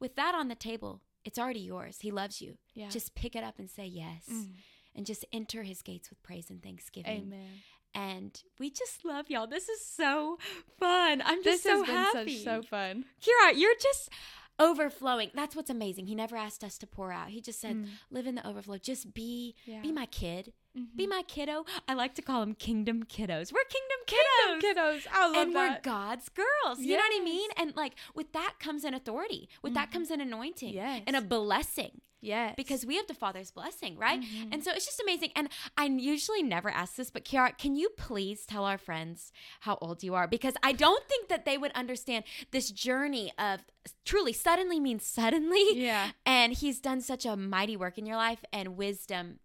[0.00, 1.98] with that on the table, it's already yours.
[2.00, 2.58] He loves you.
[2.74, 2.88] Yeah.
[2.88, 4.24] Just pick it up and say yes.
[4.30, 4.54] Mm.
[4.94, 7.22] And just enter his gates with praise and thanksgiving.
[7.22, 7.48] Amen.
[7.94, 9.46] And we just love y'all.
[9.46, 10.38] This is so
[10.78, 11.22] fun.
[11.24, 12.44] I'm This just so has been happy.
[12.44, 13.04] so fun.
[13.20, 14.10] Kira, you're just
[14.58, 15.30] overflowing.
[15.34, 16.06] That's what's amazing.
[16.06, 17.28] He never asked us to pour out.
[17.30, 17.88] He just said, Mm.
[18.10, 18.76] live in the overflow.
[18.78, 19.80] Just be Yeah.
[19.80, 20.52] be my kid.
[20.76, 20.94] Mhm.
[20.96, 21.64] Be my kiddo.
[21.88, 23.52] I like to call them kingdom kiddos.
[23.52, 24.60] We're kingdom kiddos.
[24.60, 25.06] kiddos.
[25.10, 25.80] I love and we're.
[25.82, 26.78] God's girls.
[26.80, 27.50] You know what I mean?
[27.56, 29.48] And like with that comes an authority.
[29.62, 29.92] With that Mhm.
[29.92, 30.72] comes an anointing.
[30.74, 31.02] Yes.
[31.06, 32.00] And a blessing.
[32.22, 32.54] Yes.
[32.56, 34.20] Because we have the Father's blessing, right?
[34.20, 34.48] Mhm.
[34.52, 35.32] And so it's just amazing.
[35.36, 39.76] And I usually never ask this, but Chiara, can you please tell our friends how
[39.82, 40.28] old you are?
[40.28, 43.60] Because I don't think that they would understand this journey of
[44.04, 45.64] truly suddenly means suddenly.
[45.74, 46.12] Yeah.
[46.24, 49.40] And he's done such a mighty work in your life and wisdom.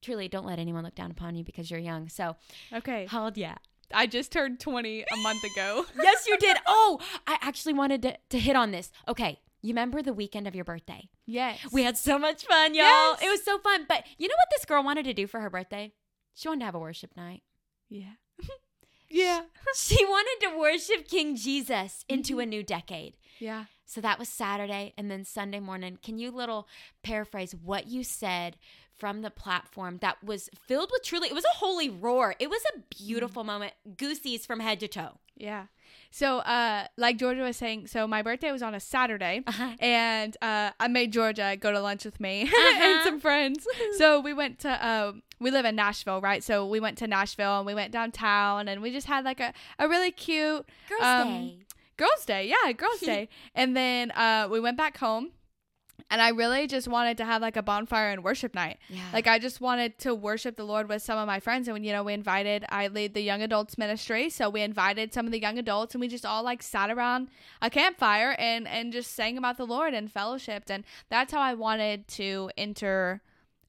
[0.00, 2.08] Truly, don't let anyone look down upon you because you're young.
[2.08, 2.36] So,
[2.72, 3.06] Okay.
[3.06, 3.56] how old yeah?
[3.92, 5.84] I just turned 20 a month ago.
[6.00, 6.56] yes, you did.
[6.66, 8.92] Oh, I actually wanted to, to hit on this.
[9.08, 9.40] Okay.
[9.62, 11.08] You remember the weekend of your birthday?
[11.26, 11.58] yes.
[11.72, 12.84] We had so much fun, y'all.
[12.84, 13.22] Yes.
[13.22, 13.84] It was so fun.
[13.88, 15.92] But you know what this girl wanted to do for her birthday?
[16.34, 17.42] She wanted to have a worship night.
[17.88, 18.12] Yeah.
[19.10, 19.42] yeah.
[19.76, 22.40] She wanted to worship King Jesus into Mm-hmm.
[22.40, 23.16] a new decade.
[23.38, 23.64] Yeah.
[23.86, 25.98] So that was Saturday and then Sunday morning.
[26.02, 26.66] Can you little
[27.02, 28.56] paraphrase what you said
[28.98, 32.34] from the platform that was filled with truly it was a holy roar.
[32.38, 33.72] It was a beautiful moment.
[33.96, 35.18] Goosies from head to toe.
[35.40, 35.66] Yeah.
[36.12, 39.70] So, uh, like Georgia was saying, so my birthday was on a Saturday, Uh-huh.
[39.80, 42.84] and uh, I made Georgia go to lunch with me Uh-huh.
[42.84, 43.66] and some friends.
[43.96, 46.42] So we went to, uh, we live in Nashville, right?
[46.42, 49.52] So we went to Nashville and we went downtown, and we just had like a,
[49.78, 51.58] a really cute Girls Um, Day.
[51.96, 52.48] girls' day.
[52.48, 53.28] Yeah, girls' day.
[53.54, 55.30] And then uh, we went back home,
[56.10, 58.78] and I really just wanted to have like a bonfire and worship night.
[58.88, 59.02] Yeah.
[59.12, 61.84] Like I just wanted to worship the Lord with some of my friends, and when
[61.84, 65.32] you know we invited, I lead the young adults ministry, so we invited some of
[65.32, 67.28] the young adults, and we just all like sat around
[67.60, 71.54] a campfire and and just sang about the Lord and fellowshipped, and that's how I
[71.54, 73.22] wanted to enter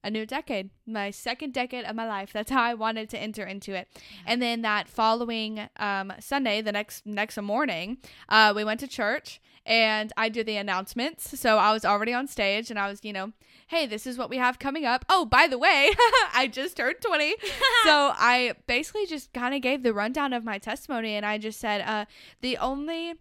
[0.04, 2.32] a new decade, my second decade of my life.
[2.32, 3.88] That's how I wanted to enter into it.
[4.26, 7.98] And then that following um, Sunday, the next next morning,
[8.28, 11.38] uh, we went to church and I did the announcements.
[11.38, 13.32] So I was already on stage and I was, you know,
[13.68, 15.04] hey, this is what we have coming up.
[15.08, 15.90] Oh, by the way,
[16.34, 17.34] I just turned 20.
[17.84, 21.60] so I basically just kind of gave the rundown of my testimony and I just
[21.60, 22.06] said, uh,
[22.40, 23.14] the only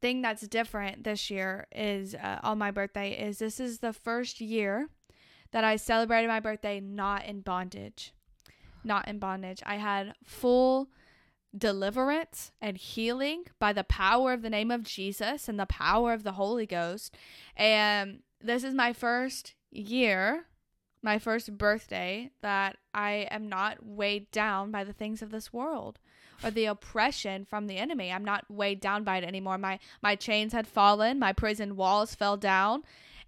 [0.00, 4.40] thing that's different this year is uh, on my birthday is this is the first
[4.40, 4.88] year
[5.52, 8.12] that I celebrated my birthday not in bondage.
[8.84, 9.62] Not in bondage.
[9.64, 10.88] I had full
[11.56, 16.22] deliverance and healing by the power of the name of Jesus and the power of
[16.22, 17.16] the Holy Ghost.
[17.56, 20.46] And this is my first year,
[21.02, 25.98] my first birthday that I am not weighed down by the things of this world
[26.42, 28.10] or the oppression from the enemy.
[28.10, 29.58] I'm not weighed down by it anymore.
[29.58, 32.82] My my chains had fallen, my prison walls fell down.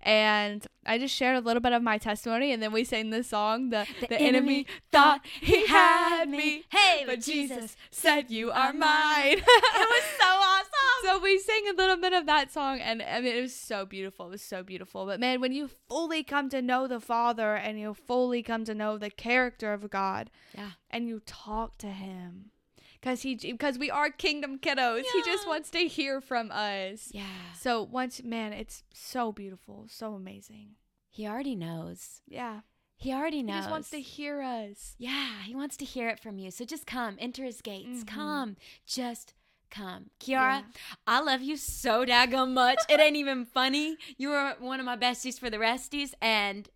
[0.05, 3.29] And I just shared a little bit of my testimony, and then we sang this
[3.29, 3.71] song.
[3.71, 9.39] The, the, enemy, thought he had me, Hey, but but Jesus said, "You are mine."
[9.39, 11.05] it was so awesome.
[11.05, 13.87] so we sang a little bit of that song, and I mean, it was so
[13.87, 14.27] beautiful.
[14.27, 15.07] It was so beautiful.
[15.07, 18.75] But man, when you fully come to know the Father, and you fully come to
[18.75, 20.73] know the character of God, Yeah.
[20.91, 22.51] and you talk to Him,
[23.05, 25.03] because he because we are kingdom kiddos.
[25.13, 27.09] He just wants to hear from us.
[27.13, 27.27] Yeah.
[27.61, 30.71] So once, man, it's so beautiful, so amazing.
[31.11, 32.23] He already knows.
[32.27, 32.61] Yeah,
[32.97, 33.57] He already knows.
[33.57, 34.95] he just wants to hear us.
[34.99, 36.51] Yeah, he wants to hear it from you.
[36.51, 38.05] So just come, enter his gates.
[38.05, 38.07] Mhm.
[38.07, 39.35] Come, just
[39.71, 40.11] come.
[40.19, 40.95] Chiara, Yeah.
[41.07, 42.79] I love you so daggone much.
[42.89, 43.97] it ain't even funny.
[44.17, 46.15] You are one of my besties for the resties.
[46.23, 46.69] And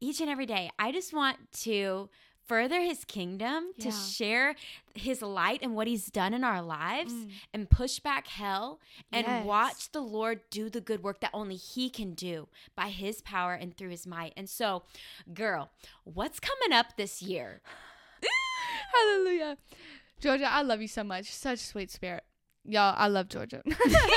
[0.00, 2.08] each and every day, I just want to
[2.46, 4.54] further his kingdom, to share
[4.94, 7.30] his light and what he's done in our lives, Mm.
[7.52, 8.80] and push back hell
[9.12, 9.44] and Yes.
[9.46, 13.54] watch the Lord do the good work that only he can do by his power
[13.54, 14.32] and through his might.
[14.36, 14.84] And so,
[15.32, 15.70] girl,
[16.04, 17.62] what's coming up this year?
[18.92, 19.56] Hallelujah.
[20.20, 21.30] Georgia, I love you so much.
[21.32, 22.24] Such a sweet spirit.
[22.64, 23.62] Y'all, I love Georgia.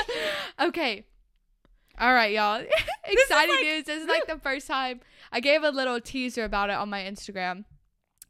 [0.60, 1.04] okay.
[1.98, 2.62] All right, y'all.
[3.04, 3.84] Exciting like- news.
[3.84, 5.00] This is like the first time
[5.32, 7.64] I gave a little teaser about it on my Instagram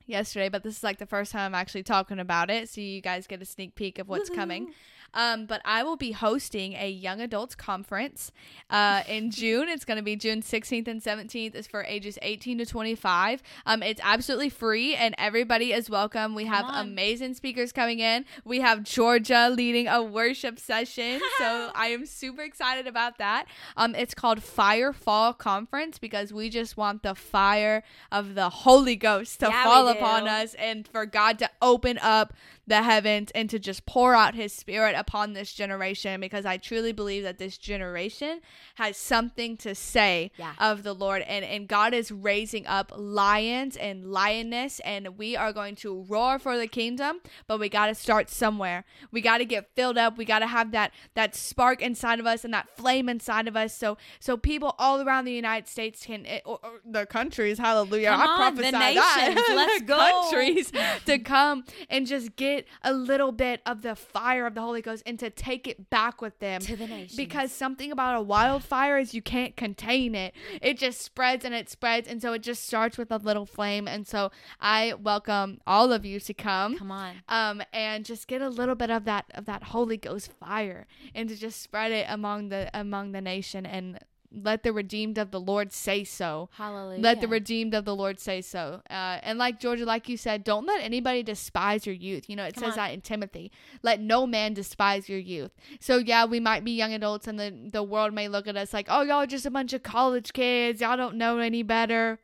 [0.09, 2.68] yesterday, but this is like the first time I'm actually talking about it.
[2.68, 4.72] So you guys get a sneak peek of what's coming.
[5.14, 8.30] Um, but I will be hosting a young adults conference
[8.70, 9.68] uh, in June.
[9.68, 11.54] It's going to be June 16th and 17th.
[11.54, 13.42] It's for ages 18 to 25.
[13.66, 16.34] Um, it's absolutely free and everybody is welcome.
[16.34, 18.24] We have amazing speakers coming in.
[18.44, 21.20] We have Georgia leading a worship session.
[21.38, 23.46] so I am super excited about that.
[23.76, 27.82] Um, it's called Fire Fall Conference because we just want the fire
[28.12, 32.34] of the Holy Ghost to Yeah, fall upon us and for God to open up
[32.69, 36.93] the heavens and to just pour out his spirit upon this generation because I truly
[36.93, 38.41] believe that this generation
[38.77, 40.53] has something to say Yeah.
[40.59, 41.23] of the Lord.
[41.23, 46.39] And and God is raising up lions and lioness and we are going to roar
[46.39, 48.85] for the kingdom but we got to start somewhere.
[49.11, 50.19] We got to get filled up.
[50.19, 53.57] We got to have that that spark inside of us and that flame inside of
[53.57, 53.75] us.
[53.75, 58.11] So so people all around the United States can eh, or, or the countries hallelujah
[58.12, 59.45] I prophesy that.
[59.57, 59.97] let's the go.
[59.97, 60.73] countries
[61.07, 65.02] to come and just get a little bit of the fire of the Holy Ghost
[65.06, 67.16] and to take it back with them To the nations.
[67.16, 70.34] because something about a wildfire is you can't contain it.
[70.61, 72.09] It just spreads and it spreads.
[72.09, 73.86] And so it just starts with a little flame.
[73.86, 74.30] And so
[74.61, 76.76] I welcome all of you to come.
[76.78, 77.16] Come on.
[77.28, 81.28] Um, and just get a little bit of that of that Holy Ghost fire and
[81.28, 83.98] to just spread it among the among the nation and
[84.31, 86.51] let the redeemed of the Lord say so.
[86.53, 87.01] Hallelujah.
[87.01, 88.83] Let the redeemed of the Lord say so.
[88.91, 92.29] Uh, and like Georgia, like you said, don't let anybody despise your youth.
[92.29, 92.76] You know, it Come says on.
[92.76, 93.51] that in Timothy.
[93.83, 95.53] Let no man despise your youth.
[95.81, 98.74] So yeah, we might be young adults, and the the world may look at us
[98.74, 100.81] like, oh, y'all are just a bunch of college kids.
[100.81, 102.18] Y'all don't know any better.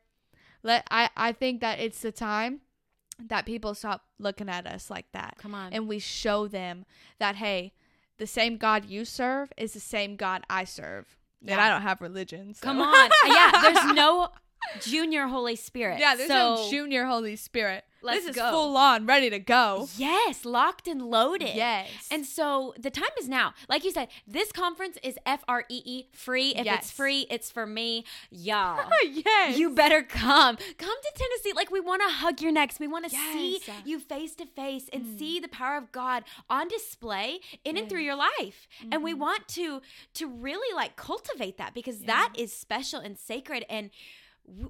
[0.61, 2.61] Let I I think that it's the time
[3.27, 5.71] that people stop looking at us like that, Come on.
[5.71, 6.85] and we show them
[7.17, 7.71] that hey,
[8.17, 11.15] the same God you serve is the same God I serve.
[11.53, 12.53] And I don't have religion.
[12.53, 13.09] so- Come on.
[13.27, 14.29] yeah, there's no
[14.81, 15.99] junior Holy Spirit.
[15.99, 17.83] Yeah, there's so, no junior Holy Spirit.
[18.03, 18.51] This is go.
[18.51, 19.89] full on, ready to go.
[19.97, 21.55] Yes, locked and loaded.
[21.55, 21.89] Yes.
[22.11, 23.55] And so the time is now.
[23.67, 26.53] Like you said, this conference is F R E E free.
[26.55, 26.83] If Yes.
[26.83, 28.05] it's free, it's for me.
[28.29, 28.87] Y'all.
[29.11, 29.57] yes.
[29.57, 30.55] You better come.
[30.77, 31.53] Come to Tennessee.
[31.55, 32.79] Like we want to hug your necks.
[32.79, 33.75] We want to see Yes.
[33.75, 33.87] Mm.
[33.87, 38.01] you face to face and see the power of God on display in and through
[38.01, 38.67] your life.
[38.91, 39.17] And we Mhm.
[39.19, 39.81] want to
[40.15, 42.07] to really like cultivate that because Yeah.
[42.07, 43.89] that is special and sacred and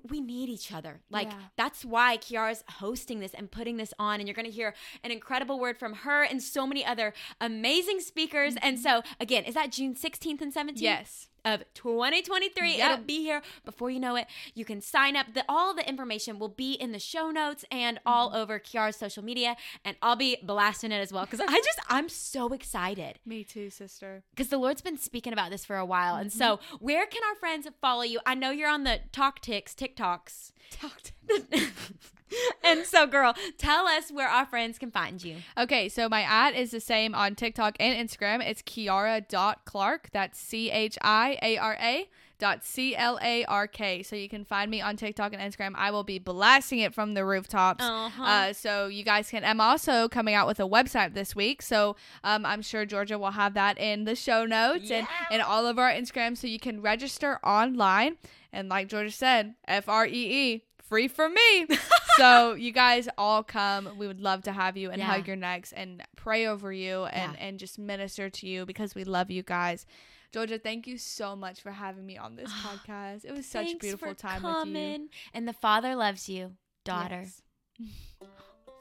[0.09, 1.01] we need each other.
[1.09, 1.37] Like Yeah.
[1.57, 4.73] that's why Chiara's hosting this and putting this on and you're going to hear
[5.03, 8.55] an incredible word from her and so many other amazing speakers.
[8.55, 8.67] Mm-hmm.
[8.67, 10.73] And so again, is that June 16th and 17th?
[10.81, 11.27] Yes.
[11.45, 12.77] Of 2023.
[12.77, 12.91] Yep.
[12.91, 14.27] It'll be here before you know it.
[14.55, 15.27] You can sign up.
[15.33, 18.37] The, all the information will be in the show notes and all Mm-hmm.
[18.37, 19.55] over Chiara's social media.
[19.83, 23.69] And I'll be blasting it as well because I just, I'm so excited Me too,
[23.69, 24.23] sister.
[24.31, 26.15] because the Lord's been speaking about this for a while.
[26.15, 26.75] And so, Mm-hmm.
[26.85, 28.19] where can our friends follow you?
[28.25, 30.51] I know you're on the Talk Ticks, TikToks.
[30.71, 31.11] Talk to
[32.63, 35.37] and so, girl, tell us where our friends can find you.
[35.57, 38.45] Okay, so my ad is the same on TikTok and Instagram.
[38.45, 40.09] It's Chiara.Clark.
[40.11, 44.03] That's C H I A R A dot C L A R K.
[44.03, 45.73] So you can find me on TikTok and Instagram.
[45.75, 47.83] I will be blasting it from the rooftops.
[47.83, 48.23] Uh-huh.
[48.23, 49.43] Uh, so you guys can.
[49.43, 51.61] I'm also coming out with a website this week.
[51.61, 55.65] So um, I'm sure Georgia will have that in the show notes and, and all
[55.65, 56.37] of our Instagrams.
[56.37, 58.17] So you can register online.
[58.51, 61.67] And like Georgia said, F R E E, free for me.
[62.17, 63.89] so you guys all come.
[63.97, 65.07] We would love to have you and Yeah.
[65.07, 67.45] hug your necks and pray over you and, Yeah.
[67.45, 69.85] and just minister to you because we love you guys.
[70.31, 73.23] Georgia, thank you so much for having me on this ah, podcast.
[73.23, 75.09] It was such a beautiful time with you.
[75.33, 77.23] And the Father loves you, daughter.
[77.23, 77.41] Yes.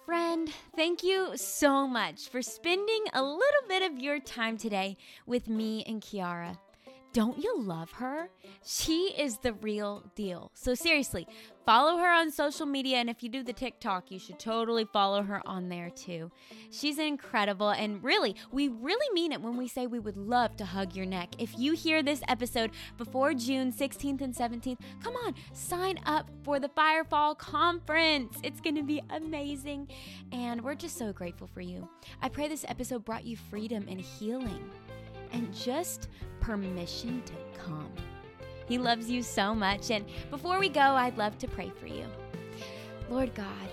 [0.06, 5.48] Friend, thank you so much for spending a little bit of your time today with
[5.48, 6.58] me and Chiara.
[7.14, 8.28] Don't you love her?
[8.66, 10.50] She is the real deal.
[10.52, 11.28] So, seriously,
[11.64, 12.96] follow her on social media.
[12.96, 16.32] And if you do the TikTok, you should totally follow her on there too.
[16.72, 17.70] She's incredible.
[17.70, 21.06] And really, we really mean it when we say we would love to hug your
[21.06, 21.36] neck.
[21.38, 26.58] If you hear this episode before June 16th and 17th, come on, sign up for
[26.58, 28.38] the Firefall Conference.
[28.42, 29.88] It's going to be amazing.
[30.32, 31.88] And we're just so grateful for you.
[32.20, 34.68] I pray this episode brought you freedom and healing
[35.34, 36.08] and just
[36.40, 37.92] permission to come.
[38.66, 39.90] He loves you so much.
[39.90, 42.06] And before we go, I'd love to pray for you.
[43.10, 43.68] Lord God,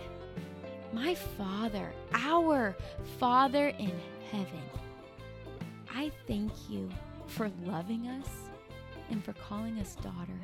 [0.92, 2.76] my Father, our
[3.20, 3.94] Father in
[4.32, 4.62] heaven,
[5.94, 6.90] I thank you
[7.28, 8.28] for loving us
[9.10, 10.40] and for calling us daughter.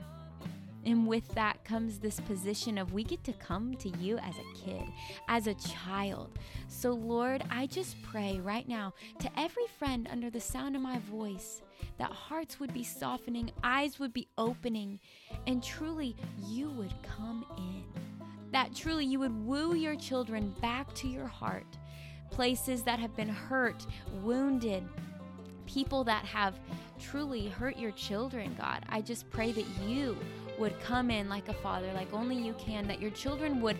[0.88, 4.66] And with that comes this position of we get to come to you as a
[4.66, 4.84] kid,
[5.28, 6.40] as a child.
[6.70, 11.00] So, Lord, I just pray right now to every friend under the sound of my
[11.00, 11.62] voice
[11.98, 14.98] that hearts would be softening, eyes would be opening,
[15.46, 16.16] and truly
[16.48, 17.84] you would come in.
[18.54, 21.78] That truly you would woo your children back to your heart.
[22.32, 23.86] Places that have been hurt,
[24.22, 24.88] wounded,
[25.66, 26.58] people that have
[26.98, 28.86] truly hurt your children, God.
[28.88, 30.18] I just pray that you
[30.58, 33.78] would come in like a father, like only you can, that your children would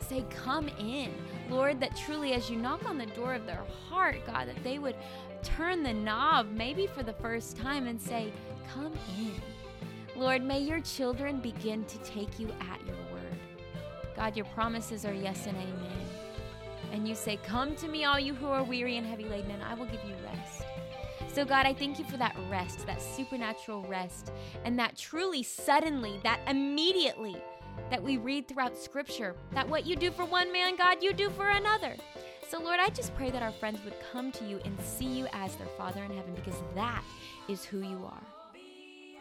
[0.00, 1.12] say, Come in.
[1.50, 4.78] Lord, that truly as you knock on the door of their heart, God, that they
[4.78, 4.96] would
[5.42, 8.32] turn the knob, maybe for the first time, and say,
[8.72, 9.32] Come in.
[10.20, 13.38] Lord, may your children begin to take you at your word.
[14.14, 16.06] God, your promises are yes and amen.
[16.92, 19.62] And you say, Come to me, all you who are weary and heavy laden, and
[19.62, 20.25] I will give you rest.
[21.36, 24.32] So, God, I thank you for that rest, that supernatural rest,
[24.64, 27.36] and that truly suddenly, that immediately
[27.90, 31.28] that we read throughout Scripture, that what you do for one man, God, you do
[31.28, 31.94] for another.
[32.48, 35.26] So, Lord, I just pray that our friends would come to you and see you
[35.34, 37.04] as their Father in heaven because that
[37.50, 38.35] is who you are.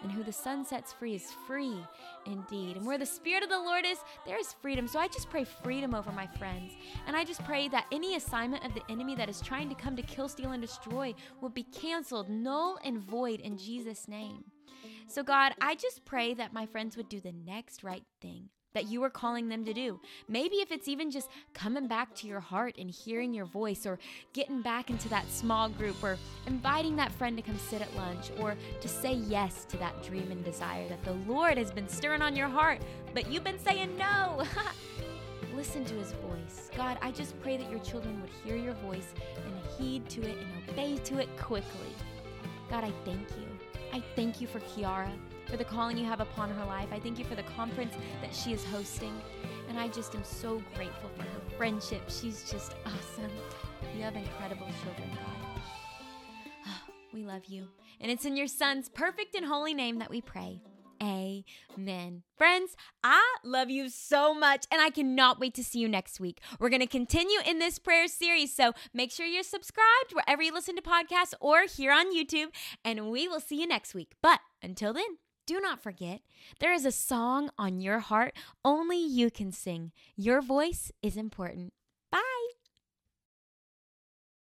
[0.06, 1.84] And who the sun sets free is free
[2.28, 2.78] indeed.
[2.78, 4.88] And where the Spirit of the Lord is, there is freedom.
[4.88, 6.74] So I just pray freedom over my friends.
[7.08, 9.96] And I just pray that any assignment of the enemy that is trying to come
[9.96, 14.44] to kill, steal, and destroy will be canceled, null and void in Jesus' name.
[15.08, 18.88] So, God, I just pray that my friends would do the next right thing that
[18.88, 20.00] you are calling them to do.
[20.30, 23.98] Maybe if it's even just coming back to your heart and hearing your voice, or
[24.34, 28.32] getting back into that small group, or inviting that friend to come sit at lunch,
[28.40, 32.22] or to say yes to that dream and desire that the Lord has been stirring
[32.22, 32.80] on your heart,
[33.16, 34.44] but you've been saying no.
[35.56, 36.70] Listen to his voice.
[36.76, 40.38] God, I just pray that your children would hear your voice and heed to it
[40.38, 41.96] and obey to it quickly.
[42.70, 43.48] God, I thank you.
[43.94, 45.12] I thank you for Chiara
[45.48, 46.90] for the calling you have upon her life.
[46.92, 49.14] I thank you for the conference that she is hosting.
[49.70, 52.04] And I just am so grateful for her friendship.
[52.08, 53.32] She's just awesome.
[53.96, 55.62] You have incredible children, God.
[56.68, 56.82] Oh,
[57.14, 57.68] we love you.
[58.00, 60.62] And it's in your son's perfect and holy name that we pray.
[61.02, 62.24] Amen.
[62.38, 66.40] Friends, I love you so much, and I cannot wait to see you next week.
[66.60, 70.54] We're going to continue in this prayer series, so make sure you're subscribed wherever you
[70.54, 72.48] listen to podcasts or here on YouTube,
[72.84, 74.14] and we will see you next week.
[74.22, 76.22] But until then, do not forget,
[76.60, 79.92] there is a song on your heart only you can sing.
[80.16, 81.74] Your voice is important.